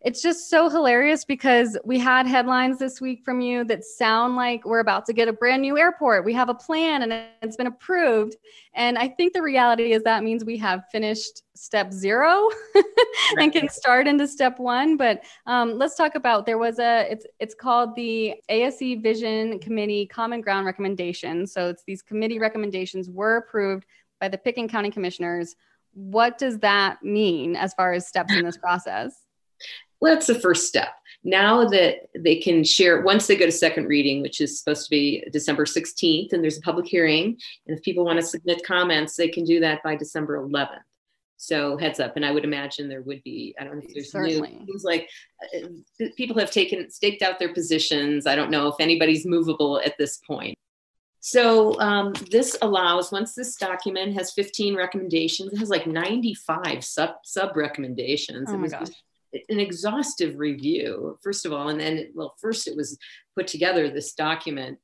It's 0.00 0.22
just 0.22 0.48
so 0.48 0.70
hilarious 0.70 1.24
because 1.24 1.76
we 1.84 1.98
had 1.98 2.26
headlines 2.26 2.78
this 2.78 3.00
week 3.00 3.24
from 3.24 3.40
you 3.40 3.64
that 3.64 3.82
sound 3.82 4.36
like 4.36 4.64
we're 4.64 4.78
about 4.78 5.04
to 5.06 5.12
get 5.12 5.26
a 5.26 5.32
brand 5.32 5.62
new 5.62 5.76
airport. 5.76 6.24
We 6.24 6.32
have 6.34 6.48
a 6.48 6.54
plan 6.54 7.02
and 7.02 7.26
it's 7.42 7.56
been 7.56 7.66
approved. 7.66 8.36
And 8.74 8.96
I 8.96 9.08
think 9.08 9.32
the 9.32 9.42
reality 9.42 9.92
is 9.92 10.04
that 10.04 10.22
means 10.22 10.44
we 10.44 10.56
have 10.58 10.84
finished 10.92 11.42
step 11.56 11.92
zero 11.92 12.48
and 13.38 13.52
can 13.52 13.68
start 13.68 14.06
into 14.06 14.28
step 14.28 14.60
one. 14.60 14.96
But 14.96 15.24
um, 15.46 15.76
let's 15.76 15.96
talk 15.96 16.14
about 16.14 16.46
there 16.46 16.58
was 16.58 16.78
a 16.78 17.10
it's 17.10 17.26
it's 17.40 17.54
called 17.56 17.96
the 17.96 18.36
ASE 18.48 19.00
Vision 19.02 19.58
Committee 19.58 20.06
Common 20.06 20.40
Ground 20.40 20.64
Recommendation. 20.64 21.44
So 21.44 21.70
it's 21.70 21.82
these 21.82 22.02
committee 22.02 22.38
recommendations 22.38 23.10
were 23.10 23.38
approved 23.38 23.84
by 24.20 24.28
the 24.28 24.38
Pitkin 24.38 24.68
County 24.68 24.92
Commissioners. 24.92 25.56
What 25.94 26.38
does 26.38 26.60
that 26.60 27.02
mean 27.02 27.56
as 27.56 27.74
far 27.74 27.92
as 27.92 28.06
steps 28.06 28.32
in 28.32 28.44
this 28.44 28.56
process? 28.56 29.24
Well, 30.00 30.14
that's 30.14 30.26
the 30.26 30.38
first 30.38 30.66
step. 30.68 30.88
Now 31.24 31.64
that 31.66 32.08
they 32.16 32.36
can 32.36 32.62
share, 32.62 33.02
once 33.02 33.26
they 33.26 33.36
go 33.36 33.46
to 33.46 33.52
second 33.52 33.86
reading, 33.86 34.22
which 34.22 34.40
is 34.40 34.58
supposed 34.58 34.84
to 34.84 34.90
be 34.90 35.24
December 35.32 35.64
16th, 35.64 36.32
and 36.32 36.42
there's 36.42 36.58
a 36.58 36.62
public 36.62 36.86
hearing, 36.86 37.36
and 37.66 37.76
if 37.76 37.82
people 37.82 38.04
want 38.04 38.20
to 38.20 38.26
submit 38.26 38.64
comments, 38.64 39.16
they 39.16 39.28
can 39.28 39.44
do 39.44 39.60
that 39.60 39.82
by 39.82 39.96
December 39.96 40.38
11th. 40.38 40.80
So 41.36 41.76
heads 41.76 42.00
up, 42.00 42.16
and 42.16 42.24
I 42.24 42.32
would 42.32 42.44
imagine 42.44 42.88
there 42.88 43.02
would 43.02 43.22
be. 43.22 43.54
I 43.60 43.64
don't 43.64 43.76
know 43.76 43.82
if 43.84 43.94
there's 43.94 44.10
Certainly. 44.10 44.50
new 44.50 44.66
things 44.66 44.82
like 44.82 45.08
uh, 45.54 46.06
people 46.16 46.36
have 46.38 46.50
taken 46.50 46.90
staked 46.90 47.22
out 47.22 47.38
their 47.38 47.54
positions. 47.54 48.26
I 48.26 48.34
don't 48.34 48.50
know 48.50 48.66
if 48.66 48.74
anybody's 48.80 49.24
movable 49.24 49.80
at 49.84 49.96
this 49.98 50.16
point. 50.16 50.56
So 51.20 51.78
um, 51.80 52.12
this 52.30 52.56
allows 52.60 53.12
once 53.12 53.34
this 53.34 53.54
document 53.54 54.14
has 54.14 54.32
15 54.32 54.74
recommendations, 54.74 55.52
it 55.52 55.58
has 55.58 55.70
like 55.70 55.86
95 55.86 56.84
sub 56.84 57.10
sub 57.22 57.56
recommendations. 57.56 58.48
Oh 58.50 58.56
my 58.56 58.66
gosh 58.66 58.88
an 59.32 59.60
exhaustive 59.60 60.38
review, 60.38 61.18
first 61.22 61.46
of 61.46 61.52
all, 61.52 61.68
and 61.68 61.80
then, 61.80 62.10
well, 62.14 62.34
first 62.40 62.66
it 62.66 62.76
was 62.76 62.98
put 63.36 63.46
together 63.46 63.90
this 63.90 64.14
document, 64.14 64.78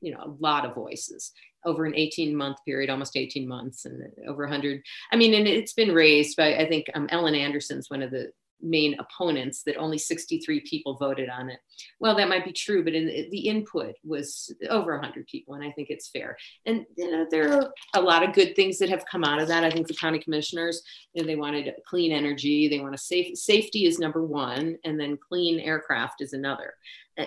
you 0.00 0.12
know, 0.12 0.20
a 0.20 0.34
lot 0.42 0.64
of 0.64 0.74
voices 0.74 1.32
over 1.64 1.84
an 1.84 1.94
18 1.94 2.36
month 2.36 2.58
period, 2.64 2.90
almost 2.90 3.16
18 3.16 3.48
months, 3.48 3.84
and 3.84 4.02
over 4.28 4.42
100. 4.44 4.82
I 5.12 5.16
mean, 5.16 5.34
and 5.34 5.46
it's 5.48 5.72
been 5.72 5.92
raised 5.92 6.36
by, 6.36 6.56
I 6.56 6.68
think, 6.68 6.86
um, 6.94 7.08
Ellen 7.10 7.34
Anderson's 7.34 7.88
one 7.88 8.02
of 8.02 8.10
the 8.10 8.30
main 8.64 8.96
opponents 8.98 9.62
that 9.62 9.76
only 9.76 9.98
63 9.98 10.60
people 10.60 10.96
voted 10.96 11.28
on 11.28 11.50
it. 11.50 11.60
Well, 12.00 12.16
that 12.16 12.28
might 12.28 12.44
be 12.44 12.52
true, 12.52 12.82
but 12.82 12.94
in 12.94 13.06
the, 13.06 13.44
input 13.44 13.94
was 14.04 14.52
over 14.70 14.92
100 14.92 15.26
people, 15.26 15.54
and 15.54 15.62
I 15.62 15.70
think 15.72 15.90
it's 15.90 16.08
fair. 16.08 16.36
And 16.66 16.86
you 16.96 17.10
know, 17.10 17.26
there 17.30 17.52
are 17.52 17.72
a 17.94 18.00
lot 18.00 18.26
of 18.26 18.34
good 18.34 18.56
things 18.56 18.78
that 18.78 18.88
have 18.88 19.04
come 19.06 19.24
out 19.24 19.40
of 19.40 19.48
that. 19.48 19.64
I 19.64 19.70
think 19.70 19.86
the 19.86 19.94
county 19.94 20.18
commissioners, 20.18 20.82
you 21.12 21.22
know, 21.22 21.26
they 21.26 21.36
wanted 21.36 21.72
clean 21.86 22.12
energy, 22.12 22.68
they 22.68 22.80
want 22.80 22.92
to 22.92 22.98
safe 22.98 23.36
safety 23.36 23.86
is 23.86 23.98
number 23.98 24.24
one, 24.24 24.78
and 24.84 24.98
then 24.98 25.18
clean 25.18 25.60
aircraft 25.60 26.20
is 26.20 26.32
another. 26.32 26.74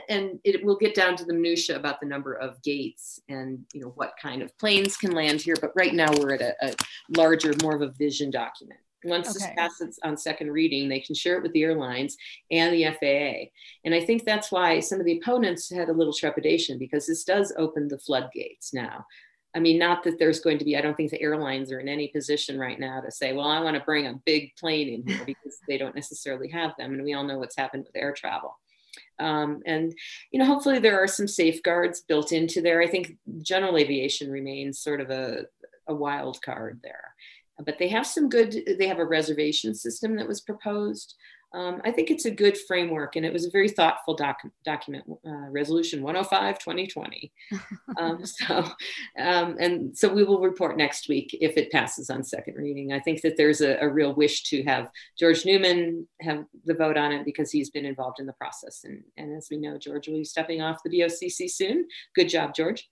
And 0.09 0.39
it 0.43 0.65
will 0.65 0.75
get 0.75 0.95
down 0.95 1.15
to 1.15 1.23
the 1.23 1.33
minutia 1.33 1.77
about 1.77 2.01
the 2.01 2.07
number 2.07 2.33
of 2.33 2.61
gates 2.61 3.21
and 3.29 3.63
you 3.73 3.79
know 3.79 3.93
what 3.95 4.13
kind 4.21 4.41
of 4.41 4.57
planes 4.57 4.97
can 4.97 5.11
land 5.11 5.41
here. 5.41 5.55
But 5.59 5.71
right 5.75 5.93
now 5.93 6.11
we're 6.17 6.33
at 6.33 6.41
a, 6.41 6.55
a 6.61 6.75
larger, 7.15 7.53
more 7.61 7.75
of 7.75 7.81
a 7.81 7.93
vision 7.93 8.29
document. 8.29 8.79
Once 9.03 9.29
okay. 9.29 9.33
this 9.33 9.55
passes 9.55 9.99
on 10.03 10.17
second 10.17 10.51
reading, 10.51 10.89
they 10.89 10.99
can 10.99 11.15
share 11.15 11.37
it 11.37 11.43
with 11.43 11.53
the 11.53 11.63
airlines 11.63 12.17
and 12.51 12.73
the 12.73 12.85
FAA. 12.85 13.51
And 13.85 13.93
I 13.93 14.03
think 14.03 14.23
that's 14.23 14.51
why 14.51 14.79
some 14.79 14.99
of 14.99 15.05
the 15.05 15.19
opponents 15.19 15.69
had 15.69 15.89
a 15.89 15.93
little 15.93 16.13
trepidation 16.13 16.77
because 16.77 17.05
this 17.05 17.23
does 17.23 17.53
open 17.57 17.87
the 17.87 17.99
floodgates 17.99 18.73
now. 18.73 19.05
I 19.55 19.59
mean, 19.59 19.79
not 19.79 20.03
that 20.03 20.19
there's 20.19 20.39
going 20.39 20.59
to 20.59 20.65
be, 20.65 20.77
I 20.77 20.81
don't 20.81 20.95
think 20.95 21.09
the 21.09 21.21
airlines 21.21 21.71
are 21.71 21.79
in 21.79 21.87
any 21.87 22.09
position 22.09 22.59
right 22.59 22.79
now 22.79 23.01
to 23.01 23.09
say, 23.09 23.33
well, 23.33 23.47
I 23.47 23.59
want 23.59 23.75
to 23.75 23.83
bring 23.83 24.07
a 24.07 24.19
big 24.25 24.55
plane 24.55 24.89
in 24.89 25.07
here 25.07 25.25
because 25.25 25.59
they 25.67 25.77
don't 25.77 25.95
necessarily 25.95 26.49
have 26.49 26.73
them. 26.77 26.93
And 26.93 27.03
we 27.03 27.13
all 27.13 27.23
know 27.23 27.39
what's 27.39 27.57
happened 27.57 27.85
with 27.85 27.95
air 27.95 28.13
travel. 28.13 28.57
Um, 29.19 29.61
and 29.65 29.93
you 30.31 30.39
know 30.39 30.45
hopefully 30.45 30.79
there 30.79 31.01
are 31.01 31.07
some 31.07 31.27
safeguards 31.27 32.01
built 32.01 32.31
into 32.31 32.61
there 32.61 32.81
i 32.81 32.87
think 32.87 33.17
general 33.41 33.77
aviation 33.77 34.31
remains 34.31 34.79
sort 34.79 35.01
of 35.01 35.09
a, 35.09 35.45
a 35.87 35.93
wild 35.93 36.41
card 36.41 36.79
there 36.83 37.13
but 37.65 37.77
they 37.79 37.87
have 37.87 38.05
some 38.05 38.29
good 38.29 38.55
they 38.77 38.87
have 38.87 38.99
a 38.99 39.05
reservation 39.05 39.73
system 39.73 40.15
that 40.15 40.27
was 40.27 40.41
proposed. 40.41 41.15
Um, 41.53 41.81
i 41.85 41.91
think 41.91 42.11
it's 42.11 42.25
a 42.25 42.31
good 42.31 42.57
framework 42.67 43.15
and 43.15 43.25
it 43.25 43.31
was 43.31 43.45
a 43.45 43.49
very 43.49 43.69
thoughtful 43.69 44.13
doc, 44.13 44.39
document 44.65 45.05
uh, 45.25 45.49
resolution 45.49 46.01
105 46.01 46.59
2020 46.59 47.31
um, 47.97 48.25
so 48.25 48.65
um, 49.17 49.55
and 49.57 49.97
so 49.97 50.13
we 50.13 50.25
will 50.25 50.41
report 50.41 50.75
next 50.75 51.07
week 51.07 51.29
if 51.39 51.55
it 51.55 51.71
passes 51.71 52.09
on 52.09 52.21
second 52.21 52.55
reading. 52.55 52.91
I 52.91 52.99
think 52.99 53.21
that 53.21 53.37
there's 53.37 53.61
a, 53.61 53.77
a, 53.77 53.87
real 53.87 54.13
wish 54.13 54.43
to 54.49 54.61
have 54.63 54.89
george 55.17 55.45
newman 55.45 56.05
have 56.19 56.43
the 56.65 56.73
vote 56.73 56.97
on 56.97 57.13
it 57.13 57.23
because 57.23 57.49
he's 57.49 57.69
been 57.69 57.85
involved 57.85 58.19
in 58.19 58.25
the 58.25 58.33
process. 58.33 58.81
And, 58.83 59.01
and 59.15 59.33
as 59.37 59.47
we 59.49 59.55
know 59.55 59.77
george 59.77 60.09
will 60.09 60.17
be 60.17 60.25
stepping 60.25 60.61
off 60.61 60.83
the 60.83 60.89
bocc 60.89 61.49
soon. 61.49 61.87
Good 62.13 62.27
job 62.27 62.55
george. 62.55 62.89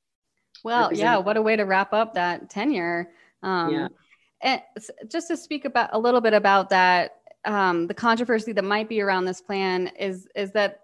Well 0.63 0.93
yeah 0.93 1.17
what 1.17 1.35
a 1.35 1.41
way 1.41 1.57
to 1.57 1.63
wrap 1.63 1.91
up 1.91 2.13
that 2.13 2.49
tenure. 2.49 3.11
Um, 3.43 3.73
yeah 3.73 3.87
and 4.41 4.61
just 5.07 5.27
to 5.29 5.37
speak 5.37 5.65
about 5.65 5.89
a 5.93 5.99
little 5.99 6.21
bit 6.21 6.33
about 6.33 6.69
that, 6.69 7.21
um, 7.45 7.87
the 7.87 7.93
controversy 7.93 8.51
that 8.53 8.63
might 8.63 8.89
be 8.89 9.01
around 9.01 9.25
this 9.25 9.41
plan 9.41 9.87
is 9.99 10.27
is 10.35 10.51
that 10.51 10.81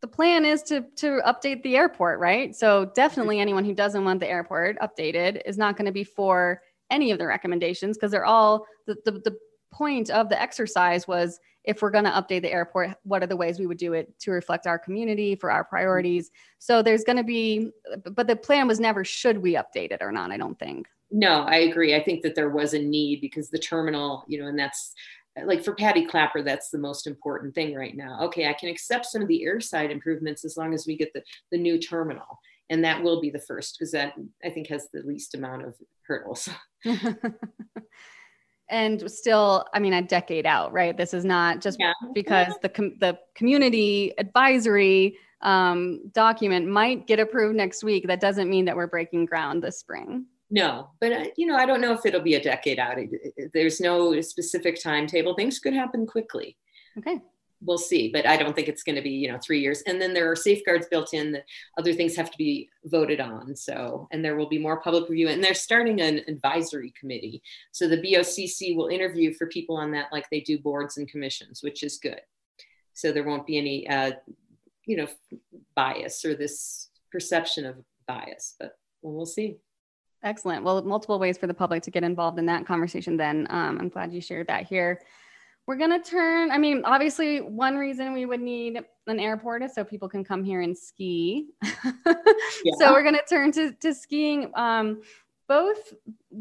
the 0.00 0.08
plan 0.08 0.44
is 0.44 0.62
to 0.64 0.84
to 0.96 1.20
update 1.26 1.62
the 1.62 1.76
airport, 1.76 2.20
right? 2.20 2.54
So 2.54 2.90
definitely 2.94 3.40
anyone 3.40 3.64
who 3.64 3.74
doesn't 3.74 4.04
want 4.04 4.20
the 4.20 4.28
airport 4.28 4.78
updated 4.78 5.42
is 5.46 5.58
not 5.58 5.76
going 5.76 5.86
to 5.86 5.92
be 5.92 6.04
for 6.04 6.60
any 6.90 7.10
of 7.10 7.18
the 7.18 7.26
recommendations 7.26 7.96
because 7.96 8.10
they're 8.10 8.24
all 8.24 8.66
the, 8.86 8.96
the 9.04 9.12
the 9.12 9.38
point 9.70 10.10
of 10.10 10.28
the 10.28 10.40
exercise 10.40 11.06
was 11.06 11.38
if 11.64 11.82
we're 11.82 11.90
going 11.90 12.04
to 12.04 12.10
update 12.10 12.42
the 12.42 12.50
airport, 12.50 12.96
what 13.02 13.22
are 13.22 13.26
the 13.26 13.36
ways 13.36 13.58
we 13.58 13.66
would 13.66 13.76
do 13.76 13.92
it 13.92 14.18
to 14.20 14.30
reflect 14.30 14.66
our 14.66 14.78
community 14.78 15.34
for 15.34 15.50
our 15.50 15.64
priorities? 15.64 16.30
So 16.58 16.82
there's 16.82 17.04
going 17.04 17.18
to 17.18 17.24
be, 17.24 17.70
but 18.10 18.26
the 18.26 18.36
plan 18.36 18.66
was 18.66 18.80
never 18.80 19.04
should 19.04 19.36
we 19.36 19.52
update 19.54 19.92
it 19.92 19.98
or 20.00 20.10
not. 20.10 20.30
I 20.30 20.38
don't 20.38 20.58
think. 20.58 20.88
No, 21.10 21.42
I 21.42 21.56
agree. 21.56 21.94
I 21.94 22.02
think 22.02 22.22
that 22.22 22.34
there 22.34 22.50
was 22.50 22.74
a 22.74 22.78
need 22.78 23.20
because 23.20 23.48
the 23.48 23.58
terminal, 23.58 24.24
you 24.28 24.40
know, 24.40 24.48
and 24.48 24.58
that's 24.58 24.94
like 25.44 25.64
for 25.64 25.74
Patti 25.74 26.04
Clapper, 26.04 26.42
that's 26.42 26.70
the 26.70 26.78
most 26.78 27.06
important 27.06 27.54
thing 27.54 27.74
right 27.74 27.96
now. 27.96 28.20
Okay, 28.24 28.48
I 28.48 28.52
can 28.52 28.68
accept 28.68 29.06
some 29.06 29.22
of 29.22 29.28
the 29.28 29.44
airside 29.46 29.90
improvements 29.90 30.44
as 30.44 30.56
long 30.56 30.74
as 30.74 30.86
we 30.86 30.96
get 30.96 31.12
the, 31.12 31.22
the 31.50 31.58
new 31.58 31.78
terminal. 31.78 32.40
And 32.70 32.84
that 32.84 33.02
will 33.02 33.20
be 33.20 33.30
the 33.30 33.40
first 33.40 33.78
because 33.78 33.92
that 33.92 34.14
I 34.44 34.50
think 34.50 34.68
has 34.68 34.88
the 34.92 35.02
least 35.02 35.34
amount 35.34 35.64
of 35.64 35.74
hurdles. 36.06 36.48
and 38.68 39.10
still, 39.10 39.64
I 39.72 39.78
mean, 39.78 39.94
a 39.94 40.02
decade 40.02 40.44
out, 40.44 40.72
right? 40.72 40.96
This 40.96 41.14
is 41.14 41.24
not 41.24 41.60
just 41.60 41.78
yeah. 41.80 41.92
because 42.12 42.54
the 42.60 42.68
com- 42.68 42.98
the 43.00 43.18
community 43.34 44.12
advisory 44.18 45.16
um, 45.40 46.10
document 46.12 46.66
might 46.68 47.06
get 47.06 47.20
approved 47.20 47.56
next 47.56 47.82
week. 47.82 48.06
That 48.06 48.20
doesn't 48.20 48.50
mean 48.50 48.66
that 48.66 48.76
we're 48.76 48.86
breaking 48.86 49.26
ground 49.26 49.62
this 49.62 49.78
spring. 49.78 50.26
No, 50.50 50.90
but 51.00 51.12
uh, 51.12 51.24
you 51.36 51.46
know, 51.46 51.56
I 51.56 51.66
don't 51.66 51.80
know 51.80 51.92
if 51.92 52.06
it'll 52.06 52.22
be 52.22 52.34
a 52.34 52.42
decade 52.42 52.78
out. 52.78 52.96
There's 53.52 53.80
no 53.80 54.18
specific 54.20 54.82
timetable. 54.82 55.34
Things 55.34 55.58
could 55.58 55.74
happen 55.74 56.06
quickly. 56.06 56.56
Okay. 56.98 57.20
We'll 57.60 57.76
see, 57.76 58.08
but 58.12 58.24
I 58.24 58.36
don't 58.36 58.54
think 58.54 58.68
it's 58.68 58.84
going 58.84 58.94
to 58.94 59.02
be, 59.02 59.10
you 59.10 59.30
know, 59.30 59.38
three 59.44 59.60
years. 59.60 59.82
And 59.82 60.00
then 60.00 60.14
there 60.14 60.30
are 60.30 60.36
safeguards 60.36 60.86
built 60.86 61.12
in 61.12 61.32
that 61.32 61.44
other 61.76 61.92
things 61.92 62.14
have 62.14 62.30
to 62.30 62.38
be 62.38 62.70
voted 62.84 63.20
on. 63.20 63.56
So, 63.56 64.06
and 64.12 64.24
there 64.24 64.36
will 64.36 64.48
be 64.48 64.60
more 64.60 64.80
public 64.80 65.08
review. 65.08 65.28
And 65.28 65.42
they're 65.42 65.54
starting 65.54 66.00
an 66.00 66.20
advisory 66.28 66.94
committee. 66.98 67.42
So 67.72 67.88
the 67.88 68.00
BOCC 68.00 68.76
will 68.76 68.86
interview 68.86 69.34
for 69.34 69.48
people 69.48 69.76
on 69.76 69.90
that, 69.90 70.06
like 70.12 70.30
they 70.30 70.40
do 70.40 70.60
boards 70.60 70.98
and 70.98 71.10
commissions, 71.10 71.60
which 71.60 71.82
is 71.82 71.98
good. 71.98 72.20
So 72.94 73.10
there 73.10 73.24
won't 73.24 73.46
be 73.46 73.58
any, 73.58 73.88
uh, 73.88 74.12
you 74.86 74.96
know, 74.96 75.08
bias 75.74 76.24
or 76.24 76.36
this 76.36 76.90
perception 77.10 77.66
of 77.66 77.74
bias. 78.06 78.54
But 78.60 78.78
well, 79.02 79.14
we'll 79.14 79.26
see. 79.26 79.56
Excellent. 80.22 80.64
Well, 80.64 80.82
multiple 80.82 81.18
ways 81.18 81.38
for 81.38 81.46
the 81.46 81.54
public 81.54 81.82
to 81.84 81.90
get 81.90 82.02
involved 82.02 82.38
in 82.38 82.46
that 82.46 82.66
conversation 82.66 83.16
then. 83.16 83.46
Um, 83.50 83.78
I'm 83.80 83.88
glad 83.88 84.12
you 84.12 84.20
shared 84.20 84.48
that 84.48 84.66
here. 84.66 85.00
We're 85.66 85.76
going 85.76 85.90
to 85.90 86.00
turn, 86.00 86.50
I 86.50 86.58
mean, 86.58 86.82
obviously, 86.84 87.40
one 87.40 87.76
reason 87.76 88.14
we 88.14 88.24
would 88.24 88.40
need 88.40 88.80
an 89.06 89.20
airport 89.20 89.62
is 89.62 89.74
so 89.74 89.84
people 89.84 90.08
can 90.08 90.24
come 90.24 90.42
here 90.42 90.62
and 90.62 90.76
ski. 90.76 91.48
yeah. 91.62 92.72
So 92.78 92.92
we're 92.92 93.02
going 93.02 93.14
to 93.16 93.24
turn 93.28 93.52
to, 93.52 93.72
to 93.72 93.94
skiing. 93.94 94.50
Um, 94.54 95.02
both 95.48 95.94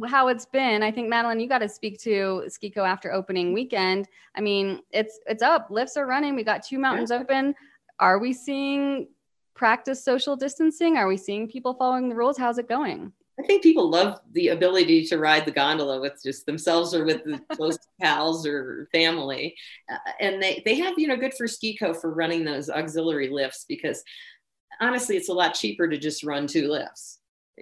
how 0.08 0.28
it's 0.28 0.46
been. 0.46 0.84
I 0.84 0.92
think 0.92 1.10
Madeleine, 1.10 1.40
you 1.40 1.48
got 1.48 1.60
to 1.60 1.70
speak 1.70 1.98
to 2.02 2.44
Skico 2.48 2.80
after 2.80 3.12
opening 3.12 3.54
weekend. 3.54 4.08
I 4.36 4.42
mean, 4.42 4.82
it's 4.92 5.20
it's 5.26 5.42
up. 5.42 5.68
Lifts 5.72 5.96
are 5.98 6.06
running. 6.06 6.36
We 6.36 6.44
got 6.44 6.64
two 6.64 6.78
mountains 6.78 7.10
yeah. 7.10 7.20
open. 7.20 7.56
Are 8.00 8.20
we 8.20 8.34
seeing 8.34 9.08
practice 9.56 10.04
social 10.04 10.36
distancing? 10.36 10.98
Are 10.98 11.08
we 11.08 11.18
seeing 11.18 11.48
people 11.48 11.74
following 11.74 12.10
the 12.10 12.16
rules? 12.16 12.38
How's 12.38 12.58
it 12.58 12.68
going? 12.68 13.14
I 13.40 13.44
think 13.44 13.62
people 13.62 13.90
love 13.90 14.20
the 14.32 14.50
ability 14.50 15.06
to 15.06 15.20
ride 15.20 15.46
the 15.46 15.52
gondola 15.52 16.02
with 16.02 16.20
just 16.24 16.46
themselves 16.46 16.96
or 16.96 17.06
with 17.06 17.24
the 17.24 17.40
close 17.56 17.78
pals 18.02 18.48
or 18.48 18.90
family. 18.92 19.56
Uh, 19.92 19.98
and 20.20 20.42
they, 20.42 20.64
they 20.66 20.76
have, 20.76 20.96
you 20.98 21.08
know, 21.08 21.18
good 21.18 21.36
for 21.36 21.46
Skico 21.46 21.96
for 21.96 22.14
running 22.14 22.44
those 22.44 22.70
auxiliary 22.70 23.30
lifts 23.30 23.66
because 23.68 24.04
honestly, 24.82 25.18
it's 25.18 25.30
a 25.30 25.34
lot 25.34 25.54
cheaper 25.54 25.88
to 25.88 25.98
just 25.98 26.24
run 26.24 26.48
two 26.48 26.68
lifts. 26.68 27.20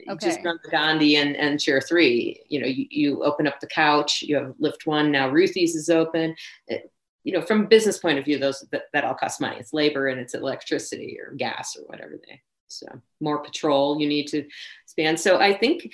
Okay. 0.09 0.27
Just 0.27 0.43
run 0.43 0.59
the 0.63 0.69
Gondi 0.69 1.15
and, 1.15 1.35
and 1.37 1.59
chair 1.59 1.79
three. 1.81 2.41
You 2.49 2.61
know, 2.61 2.67
you, 2.67 2.85
you 2.89 3.23
open 3.23 3.47
up 3.47 3.59
the 3.59 3.67
couch, 3.67 4.21
you 4.21 4.35
have 4.35 4.53
lift 4.59 4.85
one. 4.85 5.11
Now 5.11 5.29
Ruthie's 5.29 5.75
is 5.75 5.89
open. 5.89 6.35
It, 6.67 6.91
you 7.23 7.33
know, 7.33 7.41
from 7.41 7.61
a 7.61 7.67
business 7.67 7.97
point 7.97 8.19
of 8.19 8.25
view, 8.25 8.37
those 8.37 8.63
that, 8.71 8.83
that 8.93 9.03
all 9.03 9.15
costs 9.15 9.41
money. 9.41 9.57
It's 9.57 9.73
labor 9.73 10.07
and 10.07 10.19
it's 10.19 10.35
electricity 10.35 11.17
or 11.19 11.33
gas 11.35 11.75
or 11.75 11.83
whatever 11.87 12.19
they. 12.27 12.41
So 12.67 12.87
more 13.19 13.39
patrol 13.43 13.99
you 13.99 14.07
need 14.07 14.27
to 14.27 14.45
span 14.85 15.17
So 15.17 15.37
I 15.37 15.53
think 15.53 15.91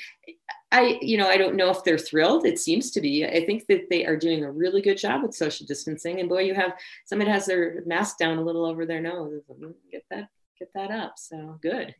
I, 0.71 0.97
you 1.01 1.17
know, 1.17 1.27
I 1.27 1.37
don't 1.37 1.55
know 1.55 1.69
if 1.69 1.83
they're 1.83 1.97
thrilled. 1.97 2.45
It 2.45 2.57
seems 2.57 2.91
to 2.91 3.01
be. 3.01 3.25
I 3.25 3.45
think 3.45 3.67
that 3.67 3.89
they 3.89 4.05
are 4.05 4.15
doing 4.15 4.45
a 4.45 4.51
really 4.51 4.81
good 4.81 4.97
job 4.97 5.21
with 5.21 5.35
social 5.35 5.65
distancing. 5.65 6.21
And 6.21 6.29
boy, 6.29 6.43
you 6.43 6.53
have 6.53 6.73
someone 7.03 7.27
has 7.27 7.45
their 7.45 7.83
mask 7.85 8.17
down 8.17 8.37
a 8.37 8.41
little 8.41 8.65
over 8.65 8.85
their 8.85 9.01
nose. 9.01 9.41
Mm, 9.51 9.73
get 9.91 10.05
that, 10.09 10.29
get 10.57 10.71
that 10.73 10.89
up. 10.89 11.15
So 11.17 11.59
good. 11.61 11.93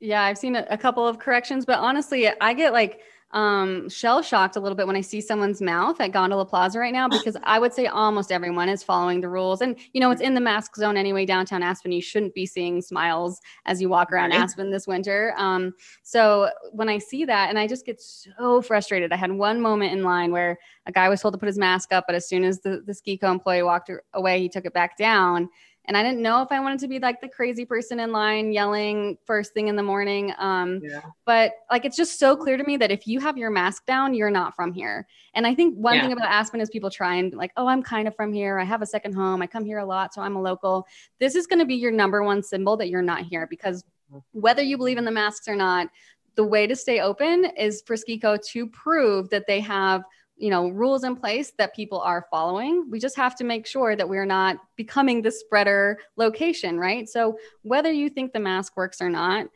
Yeah, 0.00 0.22
I've 0.22 0.38
seen 0.38 0.56
a, 0.56 0.66
a 0.68 0.76
couple 0.76 1.06
of 1.06 1.20
corrections, 1.20 1.64
but 1.64 1.78
honestly, 1.78 2.28
I 2.40 2.52
get 2.52 2.72
like 2.72 3.00
um, 3.32 3.88
shell 3.88 4.22
shocked 4.22 4.56
a 4.56 4.60
little 4.60 4.76
bit 4.76 4.86
when 4.86 4.96
I 4.96 5.00
see 5.00 5.20
someone's 5.20 5.60
mouth 5.60 6.00
at 6.00 6.12
Gondola 6.12 6.46
Plaza 6.46 6.78
right 6.78 6.92
now 6.92 7.08
because 7.08 7.36
I 7.42 7.58
would 7.58 7.74
say 7.74 7.86
almost 7.86 8.30
everyone 8.30 8.68
is 8.68 8.82
following 8.82 9.20
the 9.20 9.28
rules. 9.28 9.60
And, 9.60 9.76
you 9.92 10.00
know, 10.00 10.10
it's 10.10 10.20
in 10.20 10.34
the 10.34 10.40
mask 10.40 10.76
zone 10.76 10.96
anyway, 10.96 11.26
downtown 11.26 11.62
Aspen. 11.62 11.92
You 11.92 12.00
shouldn't 12.00 12.34
be 12.34 12.46
seeing 12.46 12.80
smiles 12.80 13.40
as 13.64 13.80
you 13.80 13.88
walk 13.88 14.12
around 14.12 14.30
right. 14.30 14.40
Aspen 14.40 14.70
this 14.70 14.86
winter. 14.86 15.34
Um, 15.36 15.74
so 16.02 16.50
when 16.72 16.88
I 16.88 16.98
see 16.98 17.24
that, 17.24 17.48
and 17.50 17.58
I 17.58 17.66
just 17.66 17.84
get 17.84 18.00
so 18.00 18.62
frustrated. 18.62 19.12
I 19.12 19.16
had 19.16 19.32
one 19.32 19.60
moment 19.60 19.92
in 19.92 20.04
line 20.04 20.30
where 20.30 20.58
a 20.86 20.92
guy 20.92 21.08
was 21.08 21.20
told 21.20 21.34
to 21.34 21.38
put 21.38 21.46
his 21.46 21.58
mask 21.58 21.92
up, 21.92 22.04
but 22.06 22.14
as 22.14 22.28
soon 22.28 22.44
as 22.44 22.60
the, 22.60 22.82
the 22.86 22.92
SKICO 22.92 23.30
employee 23.30 23.64
walked 23.64 23.90
away, 24.14 24.40
he 24.40 24.48
took 24.48 24.64
it 24.64 24.72
back 24.72 24.96
down 24.96 25.48
and 25.86 25.96
I 25.96 26.02
didn't 26.02 26.20
know 26.20 26.42
if 26.42 26.50
I 26.50 26.60
wanted 26.60 26.80
to 26.80 26.88
be 26.88 26.98
like 26.98 27.20
the 27.20 27.28
crazy 27.28 27.64
person 27.64 28.00
in 28.00 28.10
line 28.10 28.52
yelling 28.52 29.18
first 29.24 29.54
thing 29.54 29.68
in 29.68 29.76
the 29.76 29.82
morning. 29.82 30.32
Um, 30.38 30.80
yeah. 30.82 31.00
But 31.24 31.52
like, 31.70 31.84
it's 31.84 31.96
just 31.96 32.18
so 32.18 32.36
clear 32.36 32.56
to 32.56 32.64
me 32.64 32.76
that 32.78 32.90
if 32.90 33.06
you 33.06 33.20
have 33.20 33.38
your 33.38 33.50
mask 33.50 33.86
down, 33.86 34.12
you're 34.12 34.30
not 34.30 34.56
from 34.56 34.72
here. 34.72 35.06
And 35.34 35.46
I 35.46 35.54
think 35.54 35.76
one 35.76 35.94
yeah. 35.94 36.02
thing 36.02 36.12
about 36.12 36.28
Aspen 36.28 36.60
is 36.60 36.70
people 36.70 36.90
try 36.90 37.16
and 37.16 37.32
like, 37.34 37.52
oh, 37.56 37.68
I'm 37.68 37.82
kind 37.82 38.08
of 38.08 38.16
from 38.16 38.32
here. 38.32 38.58
I 38.58 38.64
have 38.64 38.82
a 38.82 38.86
second 38.86 39.14
home. 39.14 39.42
I 39.42 39.46
come 39.46 39.64
here 39.64 39.78
a 39.78 39.86
lot, 39.86 40.12
so 40.12 40.22
I'm 40.22 40.36
a 40.36 40.42
local. 40.42 40.86
This 41.20 41.34
is 41.34 41.46
going 41.46 41.60
to 41.60 41.66
be 41.66 41.76
your 41.76 41.92
number 41.92 42.22
one 42.22 42.42
symbol 42.42 42.76
that 42.78 42.88
you're 42.88 43.02
not 43.02 43.22
here 43.22 43.46
because 43.46 43.84
whether 44.32 44.62
you 44.62 44.76
believe 44.76 44.98
in 44.98 45.04
the 45.04 45.10
masks 45.10 45.48
or 45.48 45.56
not, 45.56 45.88
the 46.34 46.44
way 46.44 46.66
to 46.66 46.76
stay 46.76 47.00
open 47.00 47.46
is 47.56 47.82
for 47.86 47.96
SKICO 47.96 48.38
to 48.48 48.66
prove 48.68 49.30
that 49.30 49.46
they 49.46 49.60
have 49.60 50.02
you 50.36 50.50
know 50.50 50.68
rules 50.68 51.04
in 51.04 51.16
place 51.16 51.52
that 51.58 51.74
people 51.74 52.00
are 52.00 52.26
following. 52.30 52.90
We 52.90 52.98
just 52.98 53.16
have 53.16 53.34
to 53.36 53.44
make 53.44 53.66
sure 53.66 53.96
that 53.96 54.08
we're 54.08 54.26
not 54.26 54.58
becoming 54.76 55.22
the 55.22 55.30
spreader 55.30 55.98
location 56.16 56.78
right? 56.78 57.08
So 57.08 57.38
whether 57.62 57.92
you 57.92 58.08
think 58.08 58.32
the 58.32 58.40
mask 58.40 58.76
works 58.76 59.00
or 59.00 59.10
not 59.10 59.46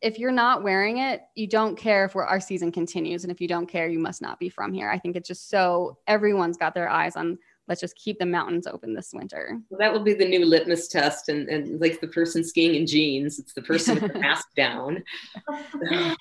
if 0.00 0.16
you're 0.16 0.30
not 0.30 0.62
wearing 0.62 0.98
it 0.98 1.22
you 1.34 1.48
don't 1.48 1.76
care 1.76 2.04
if 2.04 2.14
our 2.14 2.40
season 2.40 2.70
continues. 2.70 3.24
And 3.24 3.32
if 3.32 3.40
you 3.40 3.48
don't 3.48 3.66
care 3.66 3.88
you 3.88 3.98
must 3.98 4.22
not 4.22 4.38
be 4.38 4.48
from 4.48 4.72
here. 4.72 4.90
I 4.90 4.98
think 4.98 5.16
it's 5.16 5.28
just 5.28 5.50
so 5.50 5.98
everyone's 6.06 6.56
got 6.56 6.74
their 6.74 6.88
eyes 6.88 7.16
on 7.16 7.38
let's 7.66 7.80
just 7.80 7.96
keep 7.96 8.18
the 8.18 8.26
mountains 8.26 8.66
open 8.66 8.94
this 8.94 9.10
winter. 9.12 9.60
Well, 9.68 9.78
that 9.78 9.92
will 9.92 10.02
be 10.02 10.14
the 10.14 10.26
new 10.26 10.46
litmus 10.46 10.88
test. 10.88 11.28
And, 11.28 11.48
and 11.48 11.78
like 11.80 12.00
the 12.00 12.08
person 12.08 12.42
skiing 12.42 12.74
in 12.76 12.86
jeans 12.86 13.38
it's 13.38 13.52
the 13.52 13.62
person 13.62 14.00
with 14.00 14.12
the 14.12 14.18
mask 14.20 14.46
down 14.56 15.02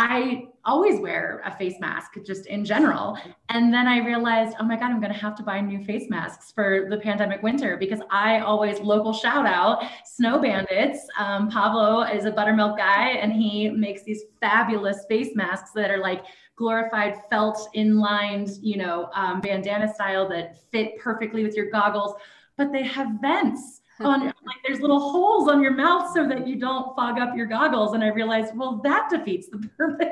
I 0.00 0.46
always 0.64 1.00
wear 1.00 1.42
a 1.44 1.50
face 1.50 1.74
mask 1.80 2.12
just 2.24 2.46
in 2.46 2.64
general. 2.64 3.18
And 3.48 3.74
then 3.74 3.88
I 3.88 3.98
realized, 3.98 4.54
oh 4.60 4.62
my 4.62 4.76
God, 4.76 4.92
I'm 4.92 5.00
going 5.00 5.12
to 5.12 5.18
have 5.18 5.34
to 5.38 5.42
buy 5.42 5.60
new 5.60 5.84
face 5.84 6.08
masks 6.08 6.52
for 6.52 6.86
the 6.88 6.98
pandemic 6.98 7.42
winter 7.42 7.76
because 7.76 7.98
I 8.08 8.38
always 8.38 8.78
local 8.78 9.12
shout 9.12 9.44
out 9.44 9.82
Snow 10.04 10.38
Bandits. 10.38 11.00
Um, 11.18 11.50
Pablo 11.50 12.02
is 12.02 12.26
a 12.26 12.30
buttermilk 12.30 12.78
guy 12.78 13.08
and 13.08 13.32
he 13.32 13.70
makes 13.70 14.04
these 14.04 14.22
fabulous 14.40 15.04
face 15.08 15.34
masks 15.34 15.72
that 15.72 15.90
are 15.90 15.98
like 15.98 16.22
glorified 16.54 17.16
felt 17.28 17.68
inlined, 17.74 18.50
you 18.62 18.76
know, 18.76 19.10
um, 19.14 19.40
bandana 19.40 19.92
style 19.92 20.28
that 20.28 20.62
fit 20.70 20.96
perfectly 21.00 21.42
with 21.42 21.56
your 21.56 21.72
goggles, 21.72 22.14
but 22.56 22.70
they 22.70 22.84
have 22.84 23.08
vents 23.20 23.80
on 24.00 24.26
like 24.26 24.34
there's 24.66 24.80
little 24.80 25.00
holes 25.00 25.48
on 25.48 25.62
your 25.62 25.72
mouth 25.72 26.12
so 26.14 26.28
that 26.28 26.46
you 26.46 26.56
don't 26.56 26.94
fog 26.94 27.18
up 27.18 27.36
your 27.36 27.46
goggles. 27.46 27.94
And 27.94 28.02
I 28.02 28.08
realized, 28.08 28.56
well, 28.56 28.80
that 28.84 29.08
defeats 29.10 29.48
the 29.48 29.58
purpose. 29.76 30.08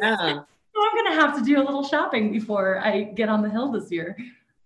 Yeah. 0.00 0.16
so 0.16 0.82
I'm 0.82 1.04
gonna 1.04 1.20
have 1.20 1.36
to 1.36 1.44
do 1.44 1.60
a 1.60 1.64
little 1.64 1.86
shopping 1.86 2.32
before 2.32 2.80
I 2.84 3.02
get 3.02 3.28
on 3.28 3.42
the 3.42 3.50
hill 3.50 3.70
this 3.70 3.90
year. 3.90 4.16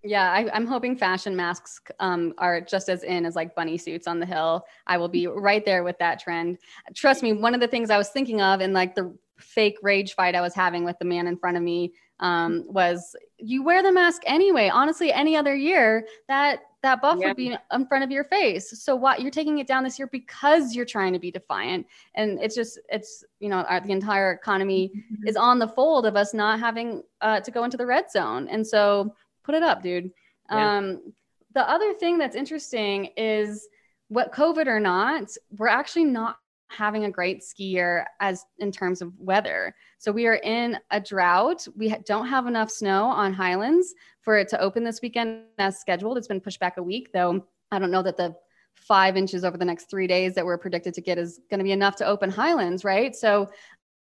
Yeah, 0.03 0.33
I, 0.33 0.57
am 0.57 0.67
hoping 0.67 0.97
fashion 0.97 1.37
masks 1.37 1.83
um, 2.01 2.33
are 2.39 2.63
just 2.63 2.89
as 2.89 3.03
in 3.03 3.27
as 3.27 3.37
like 3.37 3.55
bunny 3.55 3.77
suits 3.77 4.07
on 4.07 4.19
the 4.19 4.25
hill. 4.25 4.65
I 4.87 4.97
will 4.97 5.09
be 5.09 5.27
right 5.27 5.65
there 5.65 5.85
with 5.85 5.99
that 5.99 6.19
trend. 6.19 6.57
Trust 6.95 7.23
me, 7.23 7.35
one 7.35 7.53
of 7.53 7.61
the 7.61 7.69
things 7.69 7.91
I 7.91 7.99
was 7.99 8.09
thinking 8.09 8.41
of 8.41 8.63
in 8.63 8.73
like 8.73 8.95
the 8.95 9.15
fake 9.39 9.77
rage 9.83 10.15
fight 10.15 10.35
I 10.35 10.41
was 10.41 10.55
having 10.55 10.85
with 10.85 10.99
the 10.99 11.05
man 11.05 11.27
in 11.27 11.37
front 11.37 11.59
of 11.59 11.63
me 11.63 11.93
um, 12.21 12.65
was 12.67 13.15
you 13.39 13.63
wear 13.63 13.83
the 13.83 13.93
mask 13.93 14.23
anyway. 14.27 14.71
Honestly, 14.73 15.13
any 15.13 15.37
other 15.37 15.55
year 15.55 16.07
that 16.29 16.61
that 16.83 17.03
buff 17.03 17.19
yeah. 17.21 17.29
would 17.29 17.37
be 17.37 17.57
in 17.73 17.87
front 17.87 18.05
of 18.05 18.11
your 18.11 18.25
face. 18.25 18.83
So 18.83 18.97
what 18.97 19.21
you're 19.21 19.31
taking 19.31 19.59
it 19.59 19.67
down 19.67 19.85
this 19.85 19.99
year 19.99 20.09
because 20.11 20.75
you're 20.75 20.87
trying 20.87 21.13
to 21.13 21.19
be 21.19 21.31
defiant. 21.31 21.87
And 22.15 22.39
it's 22.41 22.55
just, 22.55 22.79
it's, 22.89 23.25
you 23.39 23.49
know, 23.49 23.59
our, 23.63 23.81
the 23.81 23.93
entire 23.93 24.33
economy 24.33 24.91
mm-hmm. 24.95 25.29
is 25.29 25.37
on 25.37 25.59
the 25.59 25.69
fold 25.69 26.07
of 26.07 26.17
us 26.17 26.33
not 26.33 26.59
having 26.59 27.03
uh, 27.21 27.41
to 27.41 27.51
go 27.51 27.65
into 27.65 27.77
the 27.77 27.87
red 27.87 28.11
zone. 28.11 28.49
And 28.49 28.67
so 28.67 29.15
put 29.45 29.55
it 29.55 29.63
up, 29.63 29.83
dude. 29.83 30.11
Yeah. 30.51 30.79
Um, 30.79 31.13
the 31.55 31.69
other 31.69 31.93
thing 31.95 32.17
that's 32.17 32.37
interesting 32.37 33.11
is 33.17 33.69
what 34.09 34.33
COVID 34.33 34.67
or 34.67 34.81
not, 34.81 35.31
we're 35.59 35.69
actually 35.69 36.05
not 36.05 36.37
having 36.69 37.05
a 37.05 37.11
great 37.11 37.43
ski 37.43 37.65
year 37.65 38.07
as 38.21 38.45
in 38.59 38.71
terms 38.71 39.03
of 39.03 39.13
weather. 39.19 39.75
So 39.99 40.13
we 40.13 40.27
are 40.29 40.37
in 40.37 40.79
a 40.91 41.01
drought. 41.01 41.67
We 41.77 41.95
don't 42.07 42.29
have 42.29 42.47
enough 42.47 42.71
snow 42.71 43.07
on 43.07 43.33
Highlands 43.33 43.93
for 44.21 44.37
it 44.37 44.49
to 44.49 44.61
open 44.61 44.85
this 44.85 45.01
weekend 45.03 45.45
as 45.59 45.81
scheduled. 45.81 46.19
It's 46.19 46.29
been 46.29 46.41
pushed 46.41 46.61
back 46.61 46.77
a 46.77 46.83
week, 46.83 47.13
though. 47.13 47.45
I 47.73 47.79
don't 47.79 47.91
know 47.91 48.03
that 48.03 48.17
the 48.17 48.35
five 48.75 49.17
inches 49.17 49.45
over 49.45 49.57
the 49.57 49.65
next 49.65 49.91
three 49.91 50.07
days 50.07 50.35
that 50.35 50.45
we're 50.45 50.59
predicted 50.59 50.95
to 50.95 51.01
get 51.01 51.19
is 51.19 51.41
going 51.51 51.59
to 51.59 51.65
be 51.65 51.73
enough 51.73 51.97
to 51.97 52.07
open 52.07 52.31
Highlands, 52.31 52.85
right? 52.85 53.15
So, 53.15 53.51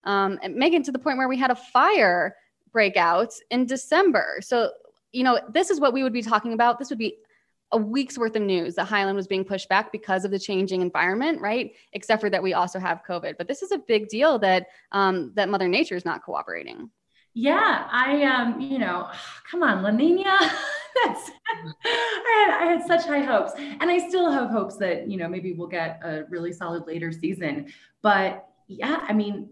um, 0.03 0.39
Megan, 0.49 0.83
to 0.83 0.91
the 0.91 0.99
point 0.99 1.17
where 1.17 1.27
we 1.27 1.37
had 1.37 1.51
a 1.51 1.55
fire 1.55 2.35
breakout 2.71 3.33
in 3.49 3.65
December. 3.65 4.39
So, 4.41 4.71
you 5.11 5.23
know, 5.23 5.39
this 5.51 5.69
is 5.69 5.79
what 5.79 5.93
we 5.93 6.03
would 6.03 6.13
be 6.13 6.21
talking 6.21 6.53
about. 6.53 6.79
This 6.79 6.89
would 6.89 6.99
be 6.99 7.17
a 7.71 7.77
week's 7.77 8.17
worth 8.17 8.35
of 8.35 8.41
news 8.41 8.75
that 8.75 8.85
Highland 8.85 9.15
was 9.15 9.27
being 9.27 9.45
pushed 9.45 9.69
back 9.69 9.91
because 9.91 10.25
of 10.25 10.31
the 10.31 10.39
changing 10.39 10.81
environment, 10.81 11.39
right? 11.39 11.73
Except 11.93 12.21
for 12.21 12.29
that 12.29 12.41
we 12.41 12.53
also 12.53 12.79
have 12.79 13.03
COVID. 13.07 13.35
But 13.37 13.47
this 13.47 13.61
is 13.61 13.71
a 13.71 13.77
big 13.77 14.07
deal 14.07 14.39
that 14.39 14.67
um, 14.91 15.31
that 15.35 15.49
Mother 15.49 15.67
Nature 15.67 15.95
is 15.95 16.05
not 16.05 16.23
cooperating. 16.23 16.89
Yeah, 17.39 17.87
I 17.89 18.23
um, 18.23 18.59
you 18.59 18.79
know, 18.79 19.09
come 19.49 19.63
on, 19.63 19.81
La 19.81 19.91
Nina. 19.91 20.37
That's 21.05 21.31
I 21.85 22.45
had, 22.45 22.67
I 22.67 22.71
had 22.71 22.85
such 22.85 23.05
high 23.05 23.21
hopes, 23.21 23.53
and 23.55 23.89
I 23.89 24.09
still 24.09 24.29
have 24.29 24.49
hopes 24.49 24.75
that 24.77 25.09
you 25.09 25.17
know 25.17 25.29
maybe 25.29 25.53
we'll 25.53 25.69
get 25.69 26.01
a 26.03 26.25
really 26.29 26.51
solid 26.51 26.85
later 26.85 27.13
season. 27.13 27.71
But 28.01 28.45
yeah, 28.67 29.05
I 29.07 29.13
mean, 29.13 29.51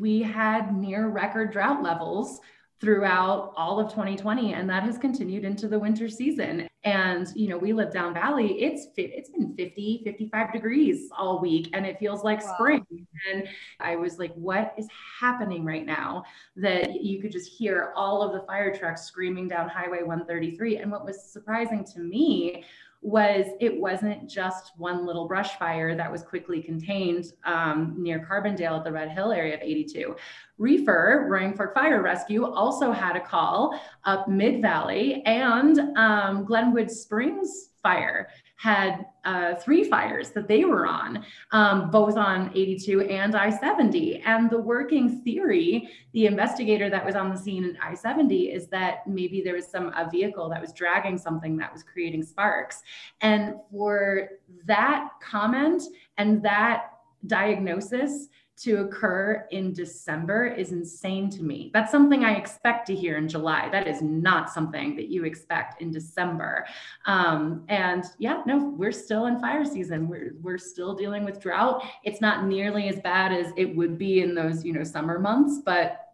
we 0.00 0.20
had 0.20 0.76
near 0.76 1.08
record 1.10 1.52
drought 1.52 1.80
levels 1.80 2.40
throughout 2.80 3.52
all 3.56 3.80
of 3.80 3.90
2020 3.90 4.54
and 4.54 4.70
that 4.70 4.84
has 4.84 4.98
continued 4.98 5.44
into 5.44 5.66
the 5.66 5.78
winter 5.78 6.08
season. 6.08 6.68
And 6.84 7.26
you 7.34 7.48
know 7.48 7.58
we 7.58 7.72
live 7.72 7.92
down 7.92 8.14
valley 8.14 8.62
it's 8.62 8.86
it's 8.96 9.30
been 9.30 9.54
50 9.56 10.02
55 10.04 10.52
degrees 10.52 11.10
all 11.16 11.40
week 11.40 11.70
and 11.72 11.84
it 11.84 11.98
feels 11.98 12.22
like 12.22 12.42
wow. 12.44 12.54
spring. 12.54 12.86
And 13.30 13.48
i 13.80 13.96
was 13.96 14.18
like 14.18 14.32
what 14.34 14.74
is 14.78 14.86
happening 15.20 15.64
right 15.64 15.84
now 15.84 16.22
that 16.56 17.02
you 17.02 17.20
could 17.20 17.32
just 17.32 17.50
hear 17.50 17.92
all 17.96 18.22
of 18.22 18.32
the 18.32 18.46
fire 18.46 18.74
trucks 18.74 19.02
screaming 19.02 19.48
down 19.48 19.68
highway 19.68 20.02
133 20.02 20.76
and 20.76 20.90
what 20.90 21.04
was 21.04 21.20
surprising 21.20 21.84
to 21.84 21.98
me 21.98 22.64
was 23.00 23.46
it 23.60 23.80
wasn't 23.80 24.28
just 24.28 24.72
one 24.76 25.06
little 25.06 25.28
brush 25.28 25.56
fire 25.58 25.94
that 25.94 26.10
was 26.10 26.22
quickly 26.22 26.60
contained 26.60 27.32
um, 27.44 27.94
near 27.96 28.26
Carbondale 28.28 28.78
at 28.78 28.84
the 28.84 28.92
Red 28.92 29.10
Hill 29.10 29.32
area 29.32 29.54
of 29.54 29.60
82. 29.62 30.16
Reefer, 30.58 31.26
Roaring 31.30 31.54
Fork 31.54 31.74
Fire 31.74 32.02
Rescue, 32.02 32.44
also 32.44 32.90
had 32.90 33.16
a 33.16 33.20
call 33.20 33.80
up 34.04 34.28
Mid 34.28 34.60
Valley 34.60 35.22
and 35.24 35.96
um, 35.96 36.44
Glenwood 36.44 36.90
Springs 36.90 37.67
Fire 37.88 38.28
had 38.56 39.06
uh, 39.24 39.54
three 39.54 39.84
fires 39.84 40.30
that 40.30 40.46
they 40.46 40.64
were 40.64 40.86
on, 40.86 41.24
um, 41.52 41.90
both 41.90 42.16
on 42.16 42.50
82 42.54 43.02
and 43.02 43.34
I 43.34 43.48
70. 43.48 44.20
And 44.22 44.50
the 44.50 44.58
working 44.58 45.22
theory, 45.22 45.88
the 46.12 46.26
investigator 46.26 46.90
that 46.90 47.06
was 47.06 47.14
on 47.14 47.30
the 47.30 47.36
scene 47.36 47.64
in 47.64 47.78
I 47.82 47.94
70, 47.94 48.52
is 48.52 48.66
that 48.68 49.06
maybe 49.06 49.40
there 49.40 49.54
was 49.54 49.68
some 49.68 49.86
a 49.96 50.10
vehicle 50.10 50.50
that 50.50 50.60
was 50.60 50.72
dragging 50.72 51.16
something 51.16 51.56
that 51.58 51.72
was 51.72 51.82
creating 51.82 52.24
sparks. 52.24 52.82
And 53.22 53.54
for 53.70 54.28
that 54.66 55.08
comment 55.22 55.84
and 56.18 56.42
that 56.42 56.90
diagnosis 57.26 58.28
to 58.62 58.80
occur 58.80 59.46
in 59.50 59.72
December 59.72 60.46
is 60.46 60.72
insane 60.72 61.30
to 61.30 61.42
me. 61.42 61.70
That's 61.72 61.92
something 61.92 62.24
I 62.24 62.34
expect 62.34 62.86
to 62.88 62.94
hear 62.94 63.16
in 63.16 63.28
July. 63.28 63.68
That 63.70 63.86
is 63.86 64.02
not 64.02 64.50
something 64.50 64.96
that 64.96 65.08
you 65.08 65.24
expect 65.24 65.80
in 65.80 65.92
December. 65.92 66.66
Um, 67.06 67.64
and 67.68 68.04
yeah, 68.18 68.42
no, 68.46 68.74
we're 68.76 68.92
still 68.92 69.26
in 69.26 69.38
fire 69.38 69.64
season. 69.64 70.08
We're, 70.08 70.34
we're 70.42 70.58
still 70.58 70.94
dealing 70.94 71.24
with 71.24 71.40
drought. 71.40 71.84
It's 72.04 72.20
not 72.20 72.46
nearly 72.46 72.88
as 72.88 72.98
bad 73.00 73.32
as 73.32 73.52
it 73.56 73.76
would 73.76 73.96
be 73.96 74.22
in 74.22 74.34
those, 74.34 74.64
you 74.64 74.72
know, 74.72 74.84
summer 74.84 75.18
months, 75.18 75.60
but 75.64 76.08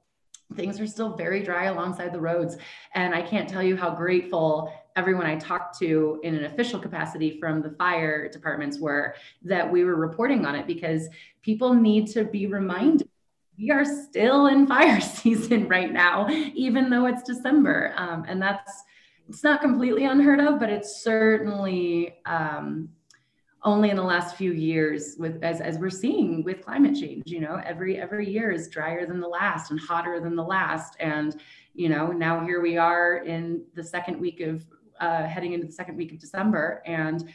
things 0.55 0.81
are 0.81 0.87
still 0.87 1.17
very 1.17 1.43
dry 1.43 1.65
alongside 1.65 2.13
the 2.13 2.21
roads. 2.21 2.57
And 2.95 3.15
I 3.15 3.23
can't 3.23 3.49
tell 3.49 3.63
you 3.63 3.77
how 3.77 3.91
grateful 3.91 4.73
everyone 4.97 5.27
I 5.27 5.37
talked 5.37 5.79
to 5.81 6.21
in 6.23 6.35
an 6.35 6.45
official 6.45 6.79
capacity 6.79 7.39
from 7.41 7.63
the 7.63 7.71
fire 7.71 8.29
departments 8.29 8.79
were 8.79 9.15
that 9.43 9.71
we 9.71 9.85
were 9.85 9.97
reporting 9.97 10.47
on 10.47 10.55
it 10.55 10.67
because 10.67 11.09
people 11.43 11.75
need 11.75 12.07
to 12.09 12.25
be 12.25 12.47
reminded 12.47 13.09
we 13.59 13.71
are 13.71 13.85
still 13.85 14.47
in 14.47 14.67
fire 14.67 15.01
season 15.01 15.69
right 15.69 15.93
now, 15.93 16.29
even 16.29 16.91
though 16.91 17.07
it's 17.07 17.23
December. 17.23 17.95
Um, 17.97 18.25
and 18.27 18.41
that's, 18.41 18.83
it's 19.29 19.45
not 19.45 19.61
completely 19.61 20.05
unheard 20.05 20.41
of, 20.41 20.59
but 20.59 20.69
it's 20.69 21.03
certainly 21.03 22.17
um, 22.27 22.89
only 23.63 23.91
in 23.91 23.97
the 23.97 24.03
last 24.03 24.37
few 24.37 24.53
years 24.53 25.17
with 25.19 25.43
as, 25.43 25.61
as 25.61 25.79
we're 25.79 25.89
seeing 25.89 26.43
with 26.43 26.63
climate 26.63 26.95
change, 26.95 27.23
you 27.27 27.41
know, 27.41 27.61
every 27.65 27.99
every 27.99 28.29
year 28.29 28.51
is 28.51 28.69
drier 28.69 29.07
than 29.07 29.21
the 29.21 29.29
last 29.29 29.71
and 29.71 29.81
hotter 29.81 30.21
than 30.21 30.37
the 30.37 30.45
last. 30.45 30.97
And, 31.01 31.41
you 31.75 31.89
know, 31.89 32.09
now 32.09 32.45
here 32.45 32.61
we 32.61 32.77
are 32.77 33.19
in 33.19 33.63
the 33.75 33.83
second 33.83 34.21
week 34.21 34.41
of 34.41 34.67
uh, 35.01 35.25
heading 35.25 35.53
into 35.53 35.67
the 35.67 35.73
second 35.73 35.97
week 35.97 36.13
of 36.13 36.19
December. 36.19 36.83
And 36.87 37.29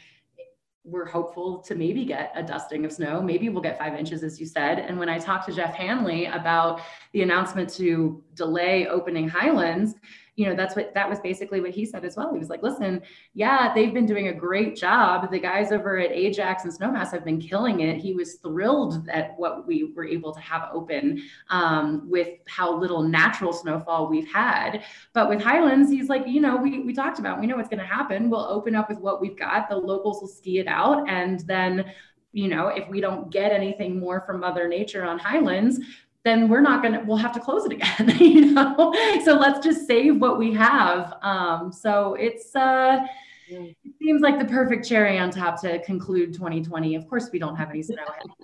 we're 0.84 1.06
hopeful 1.06 1.58
to 1.58 1.74
maybe 1.74 2.04
get 2.04 2.32
a 2.34 2.42
dusting 2.42 2.84
of 2.84 2.92
snow. 2.92 3.20
Maybe 3.20 3.48
we'll 3.48 3.62
get 3.62 3.78
five 3.78 3.94
inches, 3.94 4.22
as 4.22 4.40
you 4.40 4.46
said. 4.46 4.78
And 4.78 4.98
when 4.98 5.08
I 5.08 5.18
talked 5.18 5.46
to 5.46 5.52
Jeff 5.52 5.74
Hanle 5.74 6.34
about 6.34 6.80
the 7.12 7.22
announcement 7.22 7.68
to 7.74 8.22
delay 8.34 8.86
opening 8.86 9.28
Highlands, 9.28 9.94
you 10.40 10.46
know, 10.46 10.54
that's 10.54 10.74
what 10.74 10.94
that 10.94 11.06
was 11.06 11.20
basically 11.20 11.60
what 11.60 11.68
he 11.68 11.84
said 11.84 12.02
as 12.02 12.16
well. 12.16 12.32
He 12.32 12.38
was 12.38 12.48
like, 12.48 12.62
listen, 12.62 13.02
yeah, 13.34 13.74
they've 13.74 13.92
been 13.92 14.06
doing 14.06 14.28
a 14.28 14.32
great 14.32 14.74
job. 14.74 15.30
The 15.30 15.38
guys 15.38 15.70
over 15.70 15.98
at 15.98 16.12
Ajax 16.12 16.64
and 16.64 16.72
Snowmass 16.72 17.12
have 17.12 17.26
been 17.26 17.38
killing 17.38 17.80
it. 17.80 17.98
He 17.98 18.14
was 18.14 18.36
thrilled 18.36 19.06
at 19.10 19.34
what 19.36 19.66
we 19.66 19.92
were 19.94 20.06
able 20.06 20.32
to 20.32 20.40
have 20.40 20.70
open 20.72 21.22
um, 21.50 22.08
with 22.08 22.38
how 22.48 22.74
little 22.74 23.02
natural 23.02 23.52
snowfall 23.52 24.08
we've 24.08 24.32
had. 24.32 24.82
But 25.12 25.28
with 25.28 25.42
Highlands, 25.42 25.90
he's 25.90 26.08
like, 26.08 26.26
you 26.26 26.40
know, 26.40 26.56
we, 26.56 26.78
we 26.78 26.94
talked 26.94 27.18
about, 27.18 27.38
we 27.38 27.46
know 27.46 27.56
what's 27.56 27.68
going 27.68 27.80
to 27.80 27.84
happen. 27.84 28.30
We'll 28.30 28.48
open 28.48 28.74
up 28.74 28.88
with 28.88 28.98
what 28.98 29.20
we've 29.20 29.38
got. 29.38 29.68
The 29.68 29.76
locals 29.76 30.22
will 30.22 30.28
ski 30.28 30.58
it 30.58 30.68
out. 30.68 31.06
And 31.06 31.40
then 31.40 31.92
you 32.32 32.46
know, 32.46 32.68
if 32.68 32.88
we 32.88 33.00
don't 33.00 33.30
get 33.30 33.50
anything 33.50 33.98
more 33.98 34.20
from 34.20 34.38
Mother 34.38 34.68
Nature 34.68 35.02
on 35.02 35.18
Highlands, 35.18 35.80
then 36.24 36.48
we're 36.48 36.60
not 36.60 36.82
going 36.82 36.94
to 36.94 37.00
we'll 37.00 37.16
have 37.16 37.32
to 37.32 37.40
close 37.40 37.64
it 37.64 37.72
again 37.72 38.16
you 38.18 38.52
know? 38.52 38.92
So 39.24 39.34
let's 39.34 39.64
just 39.64 39.86
save 39.86 40.20
what 40.20 40.38
we 40.38 40.52
have. 40.54 41.14
Um, 41.22 41.72
so 41.72 42.14
it's 42.14 42.54
uh 42.54 43.06
it 43.48 43.76
seems 44.00 44.20
like 44.20 44.38
the 44.38 44.44
perfect 44.44 44.88
cherry 44.88 45.18
on 45.18 45.30
top 45.30 45.60
to 45.62 45.82
conclude 45.82 46.32
2020 46.32 46.94
of 46.94 47.08
course 47.08 47.30
we 47.32 47.38
don't 47.38 47.56
have 47.56 47.70
any 47.70 47.82
snow. 47.82 47.96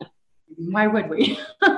Why 0.56 0.86
would 0.86 1.08
we? 1.08 1.38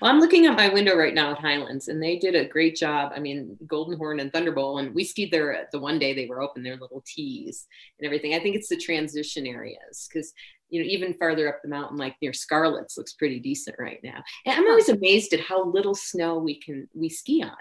Well, 0.00 0.10
I'm 0.10 0.20
looking 0.20 0.46
out 0.46 0.56
my 0.56 0.68
window 0.68 0.96
right 0.96 1.14
now 1.14 1.32
at 1.32 1.38
Highlands, 1.38 1.88
and 1.88 2.02
they 2.02 2.18
did 2.18 2.34
a 2.34 2.44
great 2.44 2.74
job. 2.74 3.12
I 3.14 3.20
mean, 3.20 3.56
Golden 3.66 3.96
Horn 3.96 4.18
and 4.18 4.32
Thunderbolt, 4.32 4.80
and 4.80 4.94
we 4.94 5.04
skied 5.04 5.30
there 5.30 5.68
the 5.70 5.78
one 5.78 5.98
day 5.98 6.12
they 6.12 6.26
were 6.26 6.42
open, 6.42 6.62
their 6.62 6.76
little 6.76 7.02
tees 7.06 7.66
and 7.98 8.06
everything. 8.06 8.34
I 8.34 8.40
think 8.40 8.56
it's 8.56 8.68
the 8.68 8.76
transition 8.76 9.46
areas 9.46 10.08
because 10.08 10.32
you 10.70 10.82
know, 10.82 10.88
even 10.88 11.14
farther 11.14 11.48
up 11.48 11.60
the 11.62 11.68
mountain, 11.68 11.96
like 11.96 12.16
near 12.20 12.32
Scarlett's, 12.32 12.96
looks 12.96 13.14
pretty 13.14 13.40
decent 13.40 13.76
right 13.78 14.00
now. 14.02 14.22
And 14.46 14.54
I'm 14.54 14.68
always 14.68 14.88
amazed 14.88 15.32
at 15.32 15.40
how 15.40 15.64
little 15.64 15.94
snow 15.94 16.38
we 16.38 16.60
can 16.60 16.88
we 16.94 17.08
ski 17.08 17.42
on. 17.42 17.56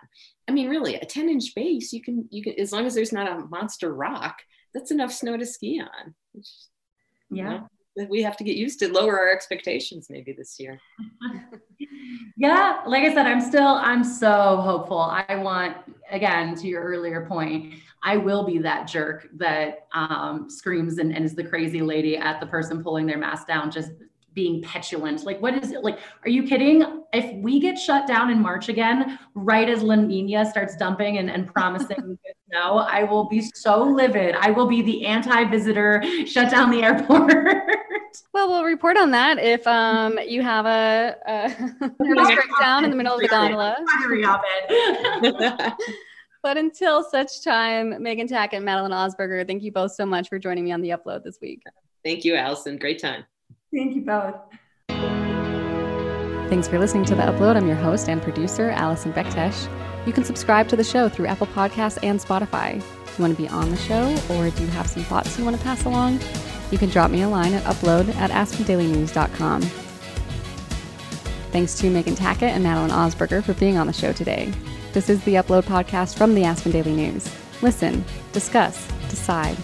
I 0.48 0.52
mean, 0.52 0.70
really, 0.70 0.96
a 0.96 1.06
10 1.06 1.30
inch 1.30 1.54
base, 1.56 1.94
you 1.94 2.02
can 2.02 2.28
you 2.30 2.44
can 2.44 2.54
as 2.60 2.72
long 2.72 2.86
as 2.86 2.96
there's 2.96 3.14
not 3.14 3.32
a 3.32 3.46
monster 3.48 3.94
rock, 3.94 4.38
that's 4.74 4.92
enough 4.92 5.12
snow 5.12 5.38
to 5.38 5.46
ski 5.46 5.82
on. 5.82 6.16
yeah. 6.36 6.42
You 7.30 7.44
know, 7.44 7.68
we 8.10 8.22
have 8.22 8.38
to 8.38 8.44
get 8.44 8.56
used 8.56 8.80
to 8.80 8.92
lower 8.92 9.20
our 9.20 9.32
expectations 9.32 10.08
maybe 10.10 10.32
this 10.32 10.60
year. 10.60 10.80
yeah, 12.38 12.82
like 12.86 13.04
I 13.04 13.14
said, 13.14 13.26
I'm 13.26 13.42
still 13.42 13.68
I'm 13.68 14.04
so 14.04 14.58
hopeful. 14.58 15.00
I 15.00 15.36
want 15.36 15.78
again 16.12 16.56
to 16.56 16.68
your 16.68 16.84
earlier 16.84 17.26
point, 17.26 17.74
I 18.04 18.18
will 18.18 18.44
be 18.44 18.58
that 18.60 18.88
jerk 18.88 19.28
that 19.38 19.88
um, 19.94 20.50
screams 20.50 20.98
and, 20.98 21.16
and 21.16 21.26
is 21.26 21.36
the 21.36 21.44
crazy 21.44 21.82
lady 21.82 22.18
at 22.18 22.40
the 22.40 22.46
person 22.46 22.84
pulling 22.84 23.06
their 23.06 23.18
mask 23.18 23.48
down, 23.48 23.72
just 23.72 23.92
being 24.38 24.62
petulant. 24.62 25.26
Like, 25.26 25.42
what 25.42 25.56
is 25.56 25.72
it? 25.72 25.84
Like, 25.84 25.98
are 26.24 26.30
you 26.30 26.44
kidding? 26.44 27.04
If 27.12 27.34
we 27.38 27.60
get 27.60 27.76
shut 27.76 28.06
down 28.06 28.30
in 28.30 28.40
March 28.40 28.70
again, 28.70 29.18
right 29.34 29.68
as 29.68 29.82
La 29.82 29.96
Nina 29.96 30.46
starts 30.46 30.76
dumping 30.76 31.18
and, 31.18 31.28
and 31.28 31.52
promising 31.52 32.20
snow, 32.50 32.78
I 32.78 33.04
will 33.04 33.28
be 33.28 33.42
so 33.42 33.84
livid. 33.84 34.36
I 34.36 34.52
will 34.52 34.68
be 34.68 34.84
the 34.84 35.08
anti-visitor, 35.08 36.04
shut 36.28 36.52
down 36.52 36.70
the 36.70 36.84
airport. 36.84 37.34
well, 38.34 38.50
we'll 38.50 38.64
report 38.64 38.98
on 38.98 39.12
that 39.12 39.40
if 39.40 39.66
um, 39.68 40.20
you 40.28 40.42
have 40.42 40.66
a, 40.66 41.16
a 41.28 41.50
nervous 42.04 42.36
breakdown 42.36 42.84
in 42.84 42.90
the 42.90 42.96
middle 42.96 43.16
of 43.16 43.22
the 43.22 43.28
gondola. 43.28 43.78
But 46.44 46.56
until 46.56 47.04
such 47.04 47.44
time, 47.44 48.02
Megan 48.02 48.28
Tack 48.28 48.54
and 48.54 48.64
Madeleine 48.64 48.92
Osberger, 48.92 49.46
thank 49.46 49.64
you 49.64 49.72
both 49.72 49.94
so 49.94 50.06
much 50.06 50.30
for 50.30 50.40
joining 50.40 50.64
me 50.64 50.72
on 50.72 50.82
the 50.82 50.92
upload 50.92 51.24
this 51.24 51.40
week. 51.42 51.62
Thank 52.06 52.24
you, 52.24 52.36
Allison. 52.36 52.78
Great 52.78 53.00
time. 53.00 53.26
Thank 53.74 53.96
you 53.96 54.02
both. 54.02 54.36
Thanks 56.50 56.70
for 56.70 56.80
listening 56.80 57.04
to 57.06 57.16
The 57.16 57.24
Upload. 57.24 57.58
I'm 57.58 57.68
your 57.68 57.76
host 57.76 58.08
and 58.08 58.22
producer, 58.22 58.70
Allison 58.70 59.12
Bektesh. 59.12 59.68
You 60.08 60.14
can 60.14 60.24
subscribe 60.24 60.70
to 60.70 60.78
the 60.78 60.84
show 60.86 61.10
through 61.10 61.26
Apple 61.26 61.48
Podcasts 61.48 62.00
and 62.02 62.18
Spotify. 62.18 62.78
If 62.78 63.20
You 63.20 63.24
want 63.24 63.36
to 63.36 63.42
be 63.42 63.50
on 63.50 63.70
the 63.70 63.76
show, 63.76 64.16
or 64.30 64.50
do 64.50 64.64
you 64.64 64.70
have 64.70 64.88
some 64.88 65.04
thoughts 65.04 65.38
you 65.38 65.44
want 65.44 65.58
to 65.58 65.64
pass 65.64 65.84
along? 65.84 66.22
You 66.72 66.78
can 66.78 66.90
drop 66.90 67.12
me 67.12 67.22
a 67.22 67.30
line 67.30 67.54
at 67.54 67.64
upload 67.64 68.14
at 68.16 68.32
aspendailynews.com. 68.32 69.62
Thanks 71.52 71.76
to 71.80 71.90
Megan 71.90 72.16
Tackett 72.16 72.50
and 72.50 72.64
Madeleine 72.64 72.92
Osberger 72.92 73.44
for 73.44 73.54
being 73.54 73.78
on 73.78 73.88
the 73.88 73.94
show 73.94 74.12
today. 74.12 74.52
This 74.94 75.10
is 75.10 75.24
the 75.24 75.36
Upload 75.36 75.64
podcast 75.64 76.18
from 76.18 76.36
the 76.36 76.44
Aspen 76.44 76.72
Daily 76.72 76.94
News. 76.94 77.34
Listen, 77.62 78.04
discuss, 78.32 78.88
decide. 79.10 79.58